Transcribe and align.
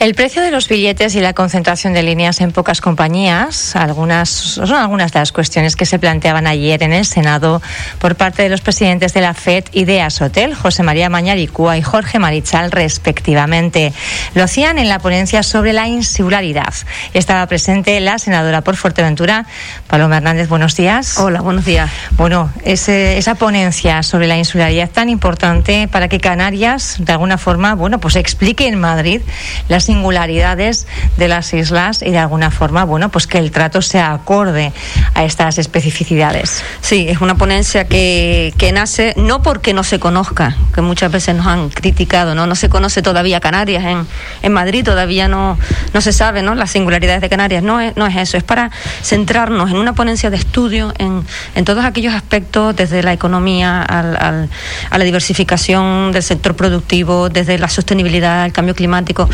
El 0.00 0.14
precio 0.14 0.42
de 0.42 0.52
los 0.52 0.68
billetes 0.68 1.16
y 1.16 1.20
la 1.20 1.32
concentración 1.32 1.92
de 1.92 2.04
líneas 2.04 2.40
en 2.40 2.52
pocas 2.52 2.80
compañías, 2.80 3.74
algunas 3.74 4.28
son 4.28 4.74
algunas 4.74 5.10
de 5.10 5.18
las 5.18 5.32
cuestiones 5.32 5.74
que 5.74 5.86
se 5.86 5.98
planteaban 5.98 6.46
ayer 6.46 6.84
en 6.84 6.92
el 6.92 7.04
Senado 7.04 7.60
por 7.98 8.14
parte 8.14 8.44
de 8.44 8.48
los 8.48 8.60
presidentes 8.60 9.12
de 9.12 9.22
la 9.22 9.34
FED 9.34 9.64
y 9.72 9.86
de 9.86 10.00
Asotel, 10.00 10.54
José 10.54 10.84
María 10.84 11.08
Mañaricúa 11.08 11.78
y 11.78 11.82
Jorge 11.82 12.20
Marichal, 12.20 12.70
respectivamente. 12.70 13.92
Lo 14.34 14.44
hacían 14.44 14.78
en 14.78 14.88
la 14.88 15.00
ponencia 15.00 15.42
sobre 15.42 15.72
la 15.72 15.88
insularidad. 15.88 16.72
Estaba 17.12 17.44
presente 17.48 17.98
la 17.98 18.20
senadora 18.20 18.60
por 18.60 18.76
Fuerteventura, 18.76 19.46
Paloma 19.88 20.18
Hernández. 20.18 20.48
Buenos 20.48 20.76
días. 20.76 21.18
Hola, 21.18 21.40
buenos 21.40 21.64
días. 21.64 21.90
Bueno, 22.12 22.52
ese, 22.62 23.18
esa 23.18 23.34
ponencia 23.34 24.04
sobre 24.04 24.28
la 24.28 24.38
insularidad 24.38 24.90
tan 24.90 25.08
importante 25.08 25.88
para 25.90 26.06
que 26.06 26.20
Canarias, 26.20 26.98
de 27.00 27.10
alguna 27.10 27.36
forma, 27.36 27.74
bueno, 27.74 27.98
pues 27.98 28.14
explique 28.14 28.68
en 28.68 28.78
Madrid 28.78 29.22
las 29.66 29.87
singularidades 29.88 30.86
de 31.16 31.28
las 31.28 31.54
islas 31.54 32.02
y 32.02 32.10
de 32.10 32.18
alguna 32.18 32.50
forma, 32.50 32.84
bueno, 32.84 33.08
pues 33.08 33.26
que 33.26 33.38
el 33.38 33.50
trato 33.50 33.80
sea 33.80 34.12
acorde 34.12 34.70
a 35.14 35.24
estas 35.24 35.56
especificidades. 35.56 36.62
Sí, 36.82 37.06
es 37.08 37.22
una 37.22 37.36
ponencia 37.36 37.86
que, 37.86 38.52
que 38.58 38.70
nace 38.70 39.14
no 39.16 39.40
porque 39.40 39.72
no 39.72 39.84
se 39.84 39.98
conozca, 39.98 40.54
que 40.74 40.82
muchas 40.82 41.10
veces 41.10 41.34
nos 41.36 41.46
han 41.46 41.70
criticado, 41.70 42.34
¿no? 42.34 42.46
No 42.46 42.54
se 42.54 42.68
conoce 42.68 43.00
todavía 43.00 43.40
Canarias, 43.40 43.82
en, 43.82 44.06
en 44.42 44.52
Madrid 44.52 44.84
todavía 44.84 45.26
no, 45.26 45.58
no 45.94 46.00
se 46.02 46.12
sabe, 46.12 46.42
¿no? 46.42 46.54
Las 46.54 46.70
singularidades 46.70 47.22
de 47.22 47.30
Canarias, 47.30 47.62
no 47.62 47.80
es, 47.80 47.96
no 47.96 48.06
es 48.06 48.14
eso, 48.16 48.36
es 48.36 48.44
para 48.44 48.70
centrarnos 49.02 49.70
en 49.70 49.76
una 49.78 49.94
ponencia 49.94 50.28
de 50.28 50.36
estudio 50.36 50.92
en, 50.98 51.24
en 51.54 51.64
todos 51.64 51.86
aquellos 51.86 52.12
aspectos, 52.12 52.76
desde 52.76 53.02
la 53.02 53.14
economía 53.14 53.80
al, 53.80 54.48
a 54.90 54.98
la 54.98 55.04
diversificación 55.04 56.12
del 56.12 56.22
sector 56.22 56.54
productivo, 56.56 57.30
desde 57.30 57.58
la 57.58 57.70
sostenibilidad, 57.70 58.44
el 58.44 58.52
cambio 58.52 58.74
climático, 58.74 59.30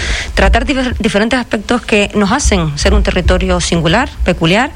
tratar 0.51 0.67
diferentes 0.99 1.39
aspectos 1.39 1.81
que 1.81 2.11
nos 2.15 2.31
hacen 2.31 2.77
ser 2.77 2.93
un 2.93 3.03
territorio 3.03 3.63
singular, 3.63 4.11
peculiar, 4.25 4.73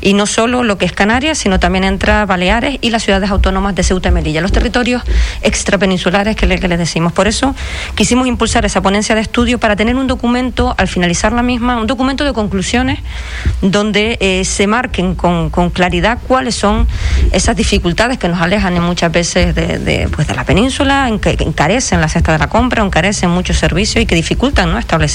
y 0.00 0.14
no 0.14 0.24
solo 0.24 0.62
lo 0.62 0.78
que 0.78 0.86
es 0.86 0.92
Canarias, 0.92 1.36
sino 1.36 1.60
también 1.60 1.84
entra 1.84 2.24
Baleares 2.24 2.78
y 2.80 2.88
las 2.88 3.02
ciudades 3.02 3.30
autónomas 3.30 3.74
de 3.74 3.82
Ceuta 3.82 4.08
y 4.08 4.12
Melilla, 4.12 4.40
los 4.40 4.50
territorios 4.50 5.02
extrapeninsulares 5.42 6.36
que, 6.36 6.46
le, 6.46 6.58
que 6.58 6.68
les 6.68 6.78
decimos. 6.78 7.12
Por 7.12 7.28
eso 7.28 7.54
quisimos 7.96 8.28
impulsar 8.28 8.64
esa 8.64 8.80
ponencia 8.80 9.14
de 9.14 9.20
estudio 9.20 9.60
para 9.60 9.76
tener 9.76 9.94
un 9.94 10.06
documento, 10.06 10.74
al 10.78 10.88
finalizar 10.88 11.34
la 11.34 11.42
misma, 11.42 11.76
un 11.76 11.86
documento 11.86 12.24
de 12.24 12.32
conclusiones 12.32 12.98
donde 13.60 14.16
eh, 14.20 14.46
se 14.46 14.66
marquen 14.66 15.16
con, 15.16 15.50
claridad 15.70 16.18
cuáles 16.26 16.54
son 16.54 16.88
esas 17.30 17.56
dificultades 17.56 18.16
que 18.16 18.28
nos 18.28 18.40
alejan 18.40 18.80
muchas 18.80 19.12
veces 19.12 19.54
de, 19.54 19.78
de, 19.78 20.08
pues 20.08 20.26
de 20.26 20.34
la 20.34 20.44
península, 20.44 21.08
en 21.08 21.18
que 21.18 21.36
encarecen 21.40 22.00
la 22.00 22.08
cesta 22.08 22.32
de 22.32 22.38
la 22.38 22.48
compra, 22.48 22.82
encarecen 22.82 23.28
muchos 23.28 23.58
servicios 23.58 24.02
y 24.02 24.06
que 24.06 24.14
dificultan 24.14 24.72
¿no? 24.72 24.78
establecer 24.78 25.09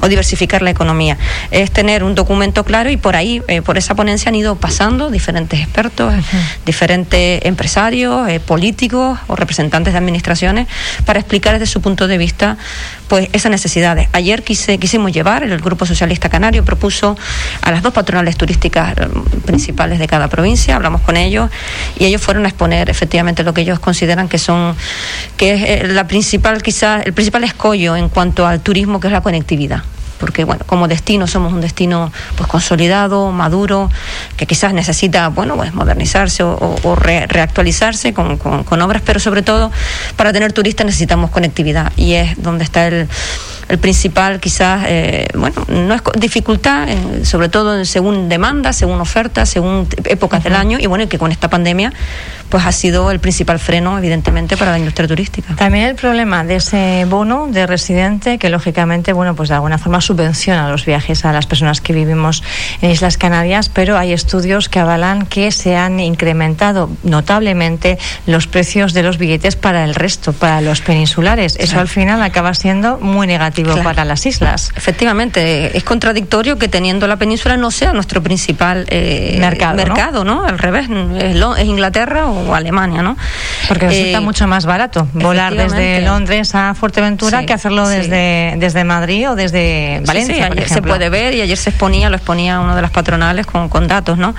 o 0.00 0.08
diversificar 0.08 0.62
la 0.62 0.70
economía. 0.70 1.16
Es 1.50 1.70
tener 1.70 2.02
un 2.02 2.14
documento 2.14 2.64
claro 2.64 2.90
y 2.90 2.96
por 2.96 3.16
ahí, 3.16 3.42
eh, 3.48 3.62
por 3.62 3.78
esa 3.78 3.94
ponencia 3.94 4.28
han 4.28 4.34
ido 4.34 4.56
pasando 4.56 5.10
diferentes 5.10 5.60
expertos, 5.60 6.14
uh 6.14 6.18
-huh. 6.18 6.64
diferentes 6.64 7.44
empresarios, 7.44 8.28
eh, 8.28 8.40
políticos 8.40 9.18
o 9.26 9.36
representantes 9.36 9.92
de 9.92 9.98
administraciones 9.98 10.66
para 11.04 11.20
explicar 11.20 11.58
desde 11.58 11.66
su 11.66 11.80
punto 11.80 12.08
de 12.08 12.18
vista 12.18 12.56
pues 13.08 13.28
esas 13.32 13.50
necesidades. 13.50 14.08
Ayer 14.12 14.42
quise, 14.42 14.78
quisimos 14.78 15.12
llevar, 15.12 15.42
el 15.42 15.60
Grupo 15.60 15.86
Socialista 15.86 16.28
Canario 16.28 16.64
propuso 16.64 17.16
a 17.62 17.70
las 17.70 17.82
dos 17.82 17.92
patronales 17.92 18.36
turísticas 18.36 18.96
eh, 18.98 19.08
principales 19.44 19.98
de 19.98 20.06
cada 20.06 20.28
provincia, 20.28 20.76
hablamos 20.76 21.00
con 21.02 21.16
ellos 21.16 21.50
y 21.98 22.04
ellos 22.04 22.22
fueron 22.22 22.44
a 22.44 22.48
exponer 22.48 22.90
efectivamente 22.90 23.42
lo 23.42 23.54
que 23.54 23.62
ellos 23.62 23.78
consideran 23.78 24.28
que 24.28 24.38
son 24.38 24.76
que 25.36 25.80
es 25.82 25.88
la 25.88 26.06
principal 26.06 26.62
quizás 26.62 27.04
el 27.06 27.12
principal 27.12 27.44
escollo 27.44 27.96
en 27.96 28.08
cuanto 28.08 28.46
al 28.46 28.60
turismo 28.60 29.00
que 29.00 29.08
es 29.08 29.12
la 29.12 29.20
conectividad 29.20 29.82
porque 30.18 30.44
bueno, 30.44 30.64
como 30.66 30.88
destino 30.88 31.26
somos 31.26 31.52
un 31.52 31.60
destino 31.60 32.12
pues 32.36 32.48
consolidado, 32.48 33.30
maduro, 33.32 33.90
que 34.36 34.46
quizás 34.46 34.72
necesita, 34.72 35.28
bueno, 35.28 35.56
pues 35.56 35.74
modernizarse 35.74 36.42
o, 36.42 36.76
o 36.82 36.94
re, 36.94 37.26
reactualizarse 37.26 38.12
con, 38.12 38.36
con, 38.36 38.64
con, 38.64 38.82
obras, 38.82 39.02
pero 39.04 39.20
sobre 39.20 39.42
todo 39.42 39.70
para 40.16 40.32
tener 40.32 40.52
turistas 40.52 40.86
necesitamos 40.86 41.30
conectividad 41.30 41.92
y 41.96 42.14
es 42.14 42.42
donde 42.42 42.64
está 42.64 42.86
el, 42.86 43.08
el 43.68 43.78
principal 43.78 44.40
quizás, 44.40 44.84
eh, 44.86 45.28
bueno, 45.34 45.64
no 45.68 45.94
es 45.94 46.02
dificultad, 46.18 46.88
eh, 46.88 47.24
sobre 47.24 47.48
todo 47.48 47.84
según 47.84 48.28
demanda, 48.28 48.72
según 48.72 49.00
oferta, 49.00 49.44
según 49.46 49.88
épocas 50.04 50.40
uh 50.40 50.42
-huh. 50.42 50.44
del 50.44 50.54
año 50.54 50.78
y 50.80 50.86
bueno, 50.86 51.04
y 51.04 51.06
que 51.08 51.18
con 51.18 51.32
esta 51.32 51.48
pandemia 51.48 51.92
pues 52.48 52.64
ha 52.64 52.70
sido 52.70 53.10
el 53.10 53.18
principal 53.18 53.58
freno, 53.58 53.98
evidentemente, 53.98 54.56
para 54.56 54.70
la 54.70 54.78
industria 54.78 55.08
turística. 55.08 55.56
También 55.56 55.86
el 55.86 55.96
problema 55.96 56.44
de 56.44 56.56
ese 56.56 57.04
bono 57.08 57.48
de 57.50 57.66
residente 57.66 58.38
que, 58.38 58.50
lógicamente, 58.50 59.12
bueno, 59.12 59.34
pues 59.34 59.48
de 59.48 59.56
alguna 59.56 59.78
forma 59.78 60.00
subvenciona 60.00 60.68
los 60.68 60.84
viajes 60.84 61.24
a 61.24 61.32
las 61.32 61.46
personas 61.46 61.80
que 61.80 61.92
vivimos 61.92 62.44
en 62.82 62.90
Islas 62.92 63.18
Canarias, 63.18 63.68
pero 63.68 63.98
hay 63.98 64.12
estudios 64.12 64.68
que 64.68 64.78
avalan 64.78 65.26
que 65.26 65.50
se 65.50 65.76
han 65.76 65.98
incrementado 65.98 66.88
notablemente 67.02 67.98
los 68.26 68.46
precios 68.46 68.92
de 68.92 69.02
los 69.02 69.18
billetes 69.18 69.56
para 69.56 69.84
el 69.84 69.94
resto, 69.94 70.32
para 70.32 70.60
los 70.60 70.80
peninsulares. 70.80 71.56
Eso 71.58 71.80
al 71.80 71.88
final 71.88 72.22
acaba 72.22 72.54
siendo 72.54 72.98
muy 72.98 73.26
negativo 73.26 73.55
claro. 73.62 73.82
para 73.82 74.04
las 74.04 74.26
islas. 74.26 74.72
Efectivamente, 74.76 75.76
es 75.76 75.84
contradictorio 75.84 76.58
que 76.58 76.68
teniendo 76.68 77.06
la 77.06 77.16
península 77.16 77.56
no 77.56 77.70
sea 77.70 77.92
nuestro 77.92 78.22
principal 78.22 78.86
eh, 78.88 79.36
mercado, 79.40 79.76
mercado 79.76 80.24
¿no? 80.24 80.36
¿no? 80.36 80.44
Al 80.44 80.58
revés, 80.58 80.88
es, 81.18 81.36
es 81.36 81.66
Inglaterra 81.66 82.26
o 82.26 82.54
Alemania, 82.54 83.02
¿no? 83.02 83.16
Porque 83.68 83.88
resulta 83.88 84.18
eh, 84.18 84.20
mucho 84.20 84.46
más 84.46 84.66
barato 84.66 85.08
volar 85.12 85.54
desde 85.54 86.00
Londres 86.00 86.54
a 86.54 86.74
Fuerteventura 86.74 87.40
sí, 87.40 87.46
que 87.46 87.52
hacerlo 87.52 87.88
desde, 87.88 88.50
sí. 88.52 88.58
desde 88.58 88.84
Madrid 88.84 89.30
o 89.30 89.34
desde 89.34 90.02
Valencia. 90.06 90.34
Sí, 90.34 90.42
ayer 90.42 90.68
se 90.68 90.82
puede 90.82 91.08
ver 91.08 91.34
y 91.34 91.40
ayer 91.40 91.56
se 91.56 91.70
exponía, 91.70 92.10
lo 92.10 92.16
exponía 92.16 92.60
uno 92.60 92.76
de 92.76 92.82
las 92.82 92.90
patronales 92.90 93.46
con, 93.46 93.68
con 93.68 93.88
datos, 93.88 94.18
¿no? 94.18 94.34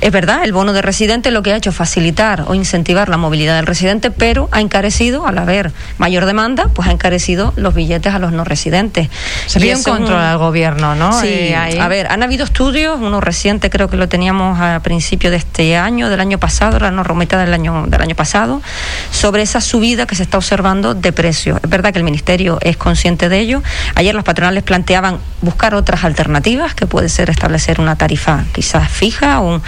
Es 0.00 0.12
verdad, 0.12 0.44
el 0.44 0.52
bono 0.52 0.72
de 0.72 0.82
residente 0.82 1.30
lo 1.30 1.42
que 1.42 1.52
ha 1.52 1.56
hecho 1.56 1.70
es 1.70 1.76
facilitar 1.76 2.44
o 2.46 2.54
incentivar 2.54 3.08
la 3.08 3.16
movilidad 3.16 3.56
del 3.56 3.66
residente, 3.66 4.10
pero 4.10 4.48
ha 4.52 4.60
encarecido, 4.60 5.26
al 5.26 5.38
haber 5.38 5.72
mayor 5.98 6.26
demanda, 6.26 6.68
pues 6.72 6.88
ha 6.88 6.92
encarecido 6.92 7.52
los 7.56 7.74
billetes 7.74 8.14
a 8.14 8.18
los 8.18 8.32
no 8.32 8.44
residentes. 8.46 9.08
Se 9.46 9.60
pide 9.60 9.76
un 9.76 9.82
control 9.82 10.20
al 10.20 10.38
gobierno, 10.38 10.94
¿no? 10.94 11.12
Sí, 11.20 11.26
eh, 11.28 11.56
ahí... 11.56 11.78
a 11.78 11.88
ver, 11.88 12.06
han 12.06 12.22
habido 12.22 12.44
estudios, 12.44 12.98
uno 13.00 13.20
reciente 13.20 13.68
creo 13.70 13.88
que 13.88 13.96
lo 13.96 14.08
teníamos 14.08 14.60
a 14.60 14.80
principio 14.80 15.30
de 15.30 15.36
este 15.36 15.76
año, 15.76 16.08
del 16.08 16.20
año 16.20 16.38
pasado, 16.38 16.74
ahora 16.74 16.90
no 16.90 17.02
mitad 17.16 17.38
del 17.38 17.52
año, 17.52 17.86
del 17.88 18.00
año 18.00 18.14
pasado, 18.14 18.62
sobre 19.10 19.42
esa 19.42 19.60
subida 19.60 20.06
que 20.06 20.14
se 20.14 20.22
está 20.22 20.36
observando 20.36 20.94
de 20.94 21.12
precios. 21.12 21.58
Es 21.62 21.68
verdad 21.68 21.92
que 21.92 21.98
el 21.98 22.04
Ministerio 22.04 22.58
es 22.60 22.76
consciente 22.76 23.28
de 23.28 23.40
ello. 23.40 23.62
Ayer 23.94 24.14
las 24.14 24.24
patronales 24.24 24.62
planteaban 24.62 25.18
buscar 25.40 25.74
otras 25.74 26.04
alternativas, 26.04 26.74
que 26.74 26.86
puede 26.86 27.08
ser 27.08 27.30
establecer 27.30 27.80
una 27.80 27.96
tarifa 27.96 28.44
quizás 28.52 28.88
fija 28.90 29.40
o 29.40 29.54
un, 29.54 29.62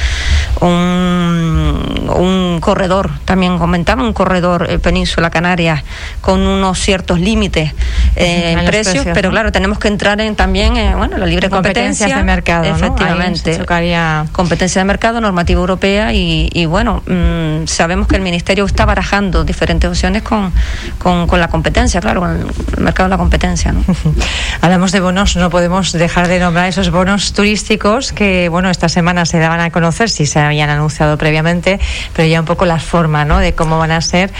un, 0.61 2.11
un 2.11 2.61
corredor, 2.61 3.11
también 3.25 3.59
comentaban, 3.59 4.05
un 4.07 4.13
corredor 4.13 4.67
eh, 4.71 4.79
Península 4.79 5.31
Canarias 5.31 5.83
con 6.21 6.47
unos 6.47 6.79
ciertos 6.79 7.19
límites 7.21 7.73
eh, 8.19 8.53
en, 8.53 8.65
precios, 8.67 8.95
precios, 8.95 9.15
pero 9.15 9.29
¿no? 9.29 9.33
claro, 9.33 9.53
tenemos 9.53 9.79
que 9.79 9.89
entrar 9.89 10.21
en 10.21 10.35
también 10.37 10.77
eh, 10.77 10.95
bueno, 10.97 11.17
la 11.17 11.27
libre 11.27 11.49
competencia. 11.49 12.17
de 12.17 12.23
mercado. 12.23 12.65
Efectivamente. 12.65 13.59
¿no? 13.59 14.33
Competencia 14.33 14.81
de 14.81 14.85
mercado, 14.85 15.21
normativa 15.21 15.61
europea 15.61 16.13
y, 16.13 16.49
y 16.53 16.67
bueno, 16.67 17.03
mmm, 17.07 17.67
sabemos 17.67 18.09
que 18.09 18.17
el 18.17 18.23
Ministerio 18.23 18.65
está 18.65 18.85
barajando 18.85 19.45
diferentes 19.45 19.89
opciones 19.89 20.23
con, 20.23 20.53
con, 20.99 21.27
con 21.27 21.41
la 21.41 21.49
competencia, 21.49 22.01
claro, 22.01 22.21
con 22.21 22.31
el, 22.31 22.47
el, 22.77 22.83
mercado 22.83 23.09
de 23.09 23.11
la 23.11 23.19
competencia. 23.19 23.73
¿no? 23.73 23.85
Hablamos 24.61 24.93
de 24.93 25.01
bonos, 25.01 25.37
no 25.37 25.51
podemos 25.51 25.93
dejar 25.93 26.29
de 26.29 26.41
nombrar 26.41 26.69
esos 26.69 26.91
bonos 26.91 27.33
turísticos 27.33 28.13
que, 28.13 28.49
bueno, 28.49 28.71
esta 28.71 28.89
semana 28.89 29.25
se 29.27 29.39
daban 29.39 29.61
a 29.61 29.71
conocer, 29.71 30.11
si 30.11 30.27
se 30.27 30.41
habían 30.41 30.71
anunciado 30.71 31.17
previamente, 31.19 31.79
pero 32.15 32.29
ya 32.29 32.41
un 32.41 32.47
poco 32.47 32.65
la 32.65 32.79
forma, 32.79 33.25
¿no?, 33.25 33.39
de 33.39 33.55
cómo 33.55 33.79
van 33.79 33.91
a 33.91 34.01
ser 34.01 34.33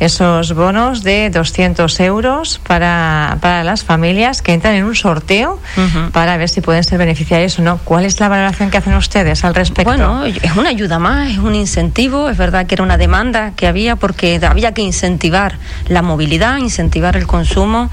esos 0.00 0.54
bonos 0.54 1.02
de 1.02 1.30
200 1.30 2.00
euros 2.00 2.60
para, 2.66 3.25
para 3.40 3.64
las 3.64 3.84
familias 3.84 4.42
que 4.42 4.52
entran 4.52 4.74
en 4.74 4.84
un 4.84 4.94
sorteo 4.94 5.60
uh 5.76 5.80
-huh. 5.80 6.10
para 6.10 6.36
ver 6.36 6.48
si 6.48 6.60
pueden 6.60 6.84
ser 6.84 6.98
beneficiarios 6.98 7.58
o 7.58 7.62
no. 7.62 7.78
¿Cuál 7.84 8.04
es 8.04 8.20
la 8.20 8.28
valoración 8.28 8.70
que 8.70 8.78
hacen 8.78 8.94
ustedes 8.94 9.44
al 9.44 9.54
respecto? 9.54 9.90
Bueno, 9.90 10.24
es 10.24 10.56
una 10.56 10.70
ayuda 10.70 10.98
más, 10.98 11.30
es 11.30 11.38
un 11.38 11.54
incentivo, 11.54 12.28
es 12.28 12.36
verdad 12.36 12.66
que 12.66 12.74
era 12.76 12.84
una 12.84 12.96
demanda 12.96 13.52
que 13.56 13.66
había 13.66 13.96
porque 13.96 14.40
había 14.48 14.72
que 14.72 14.82
incentivar 14.82 15.58
la 15.88 16.02
movilidad, 16.02 16.58
incentivar 16.58 17.16
el 17.16 17.26
consumo 17.26 17.90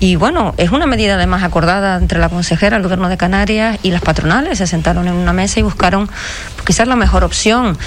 y 0.00 0.16
bueno, 0.16 0.54
es 0.58 0.70
una 0.70 0.86
medida 0.86 1.14
además 1.14 1.42
acordada 1.42 1.96
entre 1.96 2.18
la 2.18 2.28
consejera, 2.28 2.76
el 2.76 2.82
gobierno 2.82 3.08
de 3.08 3.16
Canarias 3.16 3.78
y 3.82 3.90
las 3.90 4.02
patronales, 4.02 4.58
se 4.58 4.66
sentaron 4.66 5.08
en 5.08 5.14
una 5.14 5.32
mesa 5.32 5.60
y 5.60 5.62
buscaron 5.62 6.08
quizás 6.64 6.86
la 6.88 6.96
mejor 6.96 7.24
opción 7.24 7.78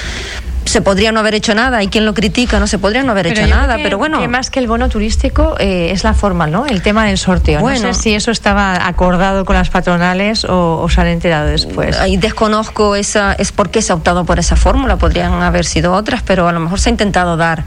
se 0.68 0.82
podría 0.82 1.12
no 1.12 1.20
haber 1.20 1.36
hecho 1.36 1.56
nada. 1.56 1.78
Hay 1.78 1.88
quien 1.88 2.06
lo 2.06 2.14
critica, 2.14 2.60
no 2.60 2.68
se 2.68 2.78
podría 2.78 3.04
no 3.04 3.12
haber 3.12 3.28
hecho 3.28 3.48
nada, 3.48 3.78
pero 3.82 3.98
bueno. 3.98 4.20
Que 4.20 4.28
más 4.28 4.50
que 4.50 4.60
el 4.60 4.68
bono 4.68 4.90
turístico 4.90 5.56
eh, 5.60 5.90
es 5.92 6.04
la 6.04 6.14
forma, 6.14 6.48
¿no? 6.48 6.66
El 6.66 6.82
tema 6.82 7.06
del 7.06 7.18
sorteo. 7.18 7.60
Bueno, 7.60 7.88
no 7.88 7.94
sé 7.94 8.02
si 8.02 8.14
eso 8.14 8.32
estaba 8.32 8.88
acordado 8.88 9.46
con 9.46 9.56
las 9.56 9.70
patronales 9.70 10.46
o, 10.46 10.82
o 10.82 10.90
se 10.90 11.02
han 11.02 11.08
enterado 11.08 11.48
después. 11.48 11.98
Ahí 12.00 12.18
desconozco 12.18 12.96
esa, 12.96 13.34
es 13.34 13.52
por 13.52 13.70
qué 13.70 13.82
se 13.82 13.92
ha 13.92 13.96
optado 13.96 14.26
por 14.26 14.40
esa 14.40 14.56
fórmula. 14.56 14.98
Podrían 14.98 15.34
haber 15.42 15.66
sido 15.66 15.94
otras, 15.94 16.22
pero 16.24 16.48
a 16.48 16.52
lo 16.52 16.60
mejor 16.60 16.80
se 16.80 16.90
ha 16.90 16.92
intentado 16.92 17.38
dar 17.38 17.64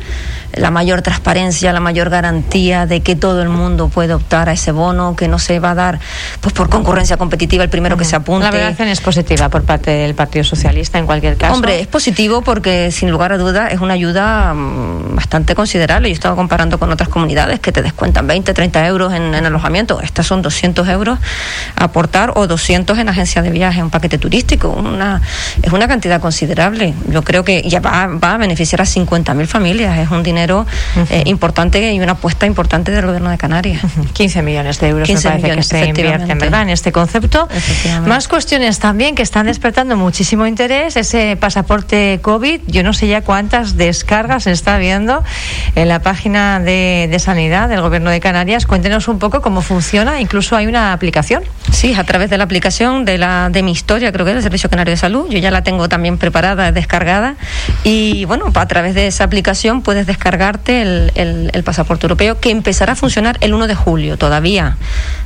la 0.54 0.70
mayor 0.70 1.02
transparencia, 1.02 1.72
la 1.72 1.80
mayor 1.80 2.10
garantía 2.10 2.86
de 2.86 3.00
que 3.00 3.16
todo 3.16 3.42
el 3.42 3.48
mundo 3.48 3.88
puede 3.88 4.14
optar 4.14 4.48
a 4.48 4.52
ese 4.52 4.72
bono, 4.72 5.16
que 5.16 5.28
no 5.28 5.38
se 5.38 5.60
va 5.60 5.72
a 5.72 5.74
dar 5.74 6.00
pues 6.40 6.52
por 6.52 6.68
concurrencia 6.68 7.16
competitiva 7.16 7.62
el 7.62 7.70
primero 7.70 7.96
que 7.96 8.04
se 8.04 8.16
apunte. 8.16 8.44
La 8.44 8.50
valoración 8.50 8.88
es 8.88 9.00
positiva 9.00 9.48
por 9.48 9.62
parte 9.62 9.90
del 9.90 10.14
Partido 10.14 10.44
Socialista 10.44 10.98
en 10.98 11.06
cualquier 11.06 11.36
caso. 11.36 11.54
Hombre, 11.54 11.80
es 11.80 11.86
positivo 11.86 12.42
porque 12.42 12.89
sin 12.90 13.10
lugar 13.10 13.32
a 13.32 13.38
dudas 13.38 13.72
es 13.72 13.80
una 13.80 13.94
ayuda 13.94 14.54
mm, 14.54 15.16
bastante 15.16 15.54
considerable. 15.54 16.08
Yo 16.08 16.14
estaba 16.14 16.36
comparando 16.36 16.78
con 16.78 16.90
otras 16.90 17.08
comunidades 17.08 17.60
que 17.60 17.72
te 17.72 17.82
descuentan 17.82 18.26
20, 18.26 18.52
30 18.52 18.86
euros 18.86 19.12
en, 19.12 19.34
alojamiento. 19.34 20.00
Estas 20.00 20.26
son 20.26 20.42
200 20.42 20.88
euros 20.88 21.18
a 21.76 21.84
aportar 21.84 22.32
o 22.36 22.46
200 22.46 22.98
en 22.98 23.08
agencia 23.08 23.42
de 23.42 23.50
viaje, 23.50 23.82
un 23.82 23.90
paquete 23.90 24.18
turístico. 24.18 24.68
Una, 24.70 25.20
es 25.62 25.72
una 25.72 25.88
cantidad 25.88 26.20
considerable. 26.20 26.94
Yo 27.08 27.22
creo 27.22 27.44
que 27.44 27.62
ya 27.62 27.80
va, 27.80 28.06
va 28.06 28.34
a 28.34 28.38
beneficiar 28.38 28.80
a 28.80 28.84
50.000 28.84 29.46
familias. 29.46 29.98
Es 29.98 30.10
un 30.10 30.22
dinero 30.22 30.66
eh, 31.10 31.22
importante 31.26 31.92
y 31.92 32.00
una 32.00 32.12
apuesta 32.12 32.46
importante 32.46 32.92
del 32.92 33.06
gobierno 33.06 33.30
de 33.30 33.38
Canarias. 33.38 33.82
15 34.12 34.42
millones 34.42 34.80
de 34.80 34.88
euros 34.88 35.06
15 35.06 35.30
me 35.30 35.38
parece 35.38 35.56
que 35.56 35.62
se 35.62 35.86
invierten, 35.86 36.38
¿verdad? 36.38 36.62
En 36.62 36.70
este 36.70 36.92
concepto. 36.92 37.48
Más 38.06 38.28
cuestiones 38.28 38.78
también 38.78 39.14
que 39.14 39.22
están 39.22 39.46
despertando 39.46 39.96
muchísimo 39.96 40.46
interés. 40.46 40.96
Ese 40.96 41.36
pasaporte 41.36 42.20
COVID, 42.22 42.60
yo 42.66 42.79
no 42.82 42.92
sé 42.92 43.08
ya 43.08 43.22
cuántas 43.22 43.76
descargas 43.76 44.44
se 44.44 44.52
está 44.52 44.78
viendo 44.78 45.22
en 45.74 45.88
la 45.88 46.00
página 46.00 46.60
de, 46.60 47.08
de 47.10 47.18
Sanidad 47.18 47.68
del 47.68 47.80
Gobierno 47.80 48.10
de 48.10 48.20
Canarias. 48.20 48.66
Cuéntenos 48.66 49.08
un 49.08 49.18
poco 49.18 49.40
cómo 49.42 49.62
funciona. 49.62 50.20
Incluso 50.20 50.56
hay 50.56 50.66
una 50.66 50.92
aplicación. 50.92 51.42
Sí, 51.70 51.94
a 51.94 52.04
través 52.04 52.30
de 52.30 52.38
la 52.38 52.44
aplicación 52.44 53.04
de 53.04 53.18
la 53.18 53.48
de 53.50 53.62
mi 53.62 53.72
historia, 53.72 54.12
creo 54.12 54.24
que 54.24 54.32
es 54.32 54.36
el 54.38 54.42
Servicio 54.42 54.70
Canario 54.70 54.92
de 54.92 54.96
Salud. 54.96 55.26
Yo 55.30 55.38
ya 55.38 55.50
la 55.50 55.62
tengo 55.62 55.88
también 55.88 56.18
preparada, 56.18 56.72
descargada. 56.72 57.36
Y 57.84 58.24
bueno, 58.24 58.46
a 58.54 58.66
través 58.66 58.94
de 58.94 59.06
esa 59.06 59.24
aplicación 59.24 59.82
puedes 59.82 60.06
descargarte 60.06 60.82
el, 60.82 61.12
el, 61.14 61.50
el 61.52 61.62
pasaporte 61.64 62.06
europeo 62.06 62.40
que 62.40 62.50
empezará 62.50 62.92
a 62.92 62.96
funcionar 62.96 63.38
el 63.40 63.54
1 63.54 63.66
de 63.66 63.74
julio 63.74 64.16
todavía 64.16 64.76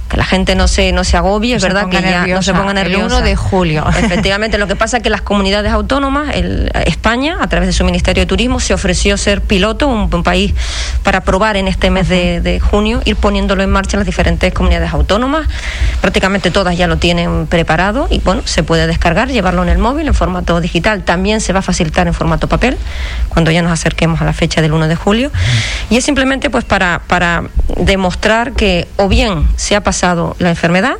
que 0.09 0.17
la 0.17 0.25
gente 0.25 0.55
no 0.55 0.69
se 0.69 0.93
no 0.93 1.05
se 1.05 1.17
agobie, 1.17 1.55
es 1.55 1.63
verdad 1.63 1.89
que 1.89 2.01
ya 2.01 2.27
no 2.27 2.43
se 2.43 2.53
ponga 2.53 2.75
nerviosa. 2.75 3.07
El 3.07 3.13
1 3.13 3.23
de 3.23 3.37
julio. 3.37 3.85
Efectivamente, 3.99 4.59
lo 4.59 4.67
que 4.67 4.77
pasa 4.77 4.99
es 4.99 5.03
que 5.03 5.11
las 5.11 5.23
comunidades 5.23 5.73
autónomas, 5.73 6.35
el, 6.35 6.71
España, 6.87 7.39
a 7.41 7.49
través 7.49 7.69
de 7.69 7.73
su 7.73 7.85
Ministerio 7.85 8.23
de 8.23 8.27
Turismo, 8.27 8.61
se 8.61 8.75
ofreció 8.75 9.17
ser 9.17 9.41
piloto, 9.41 9.89
un, 9.89 10.25
país 10.25 10.55
para 11.03 11.23
probar 11.23 11.57
en 11.57 11.69
este 11.69 11.91
mes 11.91 12.09
de, 12.09 12.41
de, 12.41 12.61
junio, 12.61 13.03
ir 13.05 13.17
poniéndolo 13.17 13.63
en 13.63 13.71
marcha 13.71 13.97
en 13.97 14.01
las 14.01 14.07
diferentes 14.07 14.55
comunidades 14.55 14.93
autónomas. 14.93 15.47
Prácticamente 16.01 16.51
todas 16.51 16.79
ya 16.79 16.87
lo 16.87 16.99
tienen 16.99 17.47
preparado 17.47 18.07
y 18.11 18.21
bueno, 18.21 18.43
se 18.45 18.63
puede 18.63 18.87
descargar, 18.87 19.29
llevarlo 19.29 19.63
en 19.65 19.69
el 19.69 19.79
móvil 19.79 20.07
en 20.07 20.15
formato 20.15 20.61
digital. 20.61 21.03
También 21.05 21.41
se 21.41 21.53
va 21.53 21.59
a 21.59 21.63
facilitar 21.63 22.07
en 22.07 22.15
formato 22.15 22.49
papel 22.49 22.79
cuando 23.29 23.51
ya 23.51 23.61
nos 23.61 23.73
acerquemos 23.73 24.21
a 24.21 24.25
la 24.25 24.33
fecha 24.33 24.63
del 24.63 24.73
1 24.73 24.89
de 24.89 24.97
julio. 24.97 25.33
Y 25.91 25.97
es 25.97 26.05
simplemente 26.05 26.49
pues 26.49 26.65
para, 26.65 27.03
para 27.07 27.45
demostrar 27.77 28.53
que 28.53 28.87
o 28.97 29.09
bien 29.09 29.49
se 29.57 29.77
ha 29.77 29.83
pasado 29.83 29.94
pasado 29.95 30.35
la 30.41 30.51
enfermedad, 30.51 30.97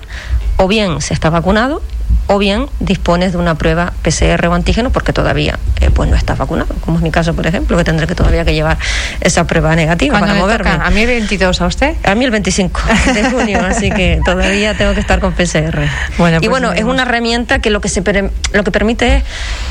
o 0.57 0.69
bien 0.69 1.01
se 1.01 1.15
está 1.15 1.29
vacunado, 1.29 1.83
o 2.29 2.39
bien 2.39 2.67
dispones 2.79 3.33
de 3.33 3.39
una 3.39 3.57
prueba 3.57 3.93
PCR 4.03 4.47
o 4.47 4.55
antígeno 4.55 4.91
porque 4.91 5.13
todavía 5.13 5.59
eh, 5.81 5.91
pues 5.91 6.09
no 6.09 6.15
estás 6.15 6.39
vacunado, 6.39 6.73
como 6.81 6.99
es 6.99 7.03
mi 7.03 7.11
caso, 7.11 7.35
por 7.35 7.45
ejemplo, 7.45 7.77
que 7.77 7.83
tendré 7.83 8.07
que 8.07 8.15
todavía 8.15 8.45
que 8.45 8.55
llevar 8.55 8.79
esa 9.21 9.49
prueba 9.49 9.75
negativa 9.75 10.21
para 10.21 10.35
moverme. 10.35 10.71
¿A 10.71 10.91
mí 10.91 11.01
el 11.01 11.09
22 11.09 11.61
a 11.61 11.67
usted? 11.67 11.97
A 12.05 12.15
mí 12.15 12.25
el 12.25 12.31
25 12.31 12.81
de 13.15 13.31
junio, 13.31 13.61
así 13.67 13.91
que 13.91 14.21
todavía 14.25 14.77
tengo 14.77 14.95
que 14.95 15.01
estar 15.01 15.19
con 15.19 15.33
PCR. 15.33 15.89
Bueno, 16.17 16.37
y 16.37 16.49
pues 16.49 16.51
bueno, 16.51 16.73
es 16.73 16.85
una 16.85 17.03
herramienta 17.03 17.59
que 17.59 17.71
lo 17.71 17.81
que, 17.81 17.89
se 17.89 18.05
lo 18.53 18.63
que 18.63 18.71
permite 18.71 19.25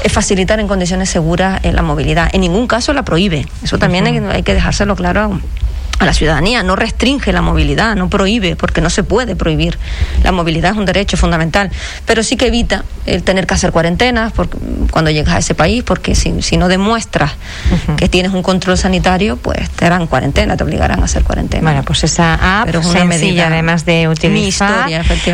es, 0.04 0.12
facilitar 0.12 0.60
en 0.60 0.68
condiciones 0.68 1.10
seguras 1.10 1.62
eh, 1.64 1.72
la 1.72 1.82
movilidad. 1.82 2.30
En 2.34 2.42
ningún 2.42 2.68
caso 2.68 2.92
la 2.92 3.04
prohíbe. 3.04 3.48
Eso 3.64 3.78
también 3.78 4.06
hay, 4.06 4.18
hay 4.18 4.44
que 4.44 4.54
dejárselo 4.54 4.98
claro 4.98 5.40
a 6.04 6.06
la 6.06 6.14
ciudadanía, 6.14 6.64
no 6.64 6.76
restringe 6.76 7.32
la 7.32 7.42
movilidad, 7.42 7.96
no 7.96 8.10
prohíbe, 8.10 8.56
porque 8.56 8.82
no 8.82 8.90
se 8.90 9.04
puede 9.04 9.36
prohibir. 9.36 9.78
La 10.24 10.32
movilidad 10.32 10.72
es 10.72 10.78
un 10.78 10.86
derecho 10.86 11.18
fundamental, 11.18 11.72
pero 12.06 12.24
sí 12.24 12.38
que 12.38 12.48
evita 12.48 12.84
el 13.06 13.24
tener 13.24 13.48
que 13.48 13.54
hacer 13.54 13.72
cuarentenas 13.72 14.32
porque, 14.32 14.58
cuando 14.92 15.12
llegas 15.12 15.36
a 15.36 15.40
ese 15.40 15.56
país, 15.56 15.84
porque 15.84 16.16
si, 16.16 16.42
si 16.42 16.58
no 16.58 16.68
demuestras 16.68 17.32
que 17.98 18.10
tienes 18.10 18.34
un 18.34 18.44
control 18.44 18.78
sanitario, 18.78 19.38
pues 19.38 19.70
te 19.72 19.86
harán 19.86 20.08
cuarentena, 20.08 20.56
te 20.58 20.64
obligarán 20.64 21.02
a 21.02 21.06
hacer 21.06 21.24
cuarentena. 21.24 21.64
Bueno, 21.64 21.84
pues 21.84 22.04
esa 22.04 22.62
app 22.62 22.70
es 22.70 22.86
una 22.86 23.00
sencilla, 23.00 23.48
además 23.48 23.86
de 23.86 24.08
utilizar, 24.08 24.90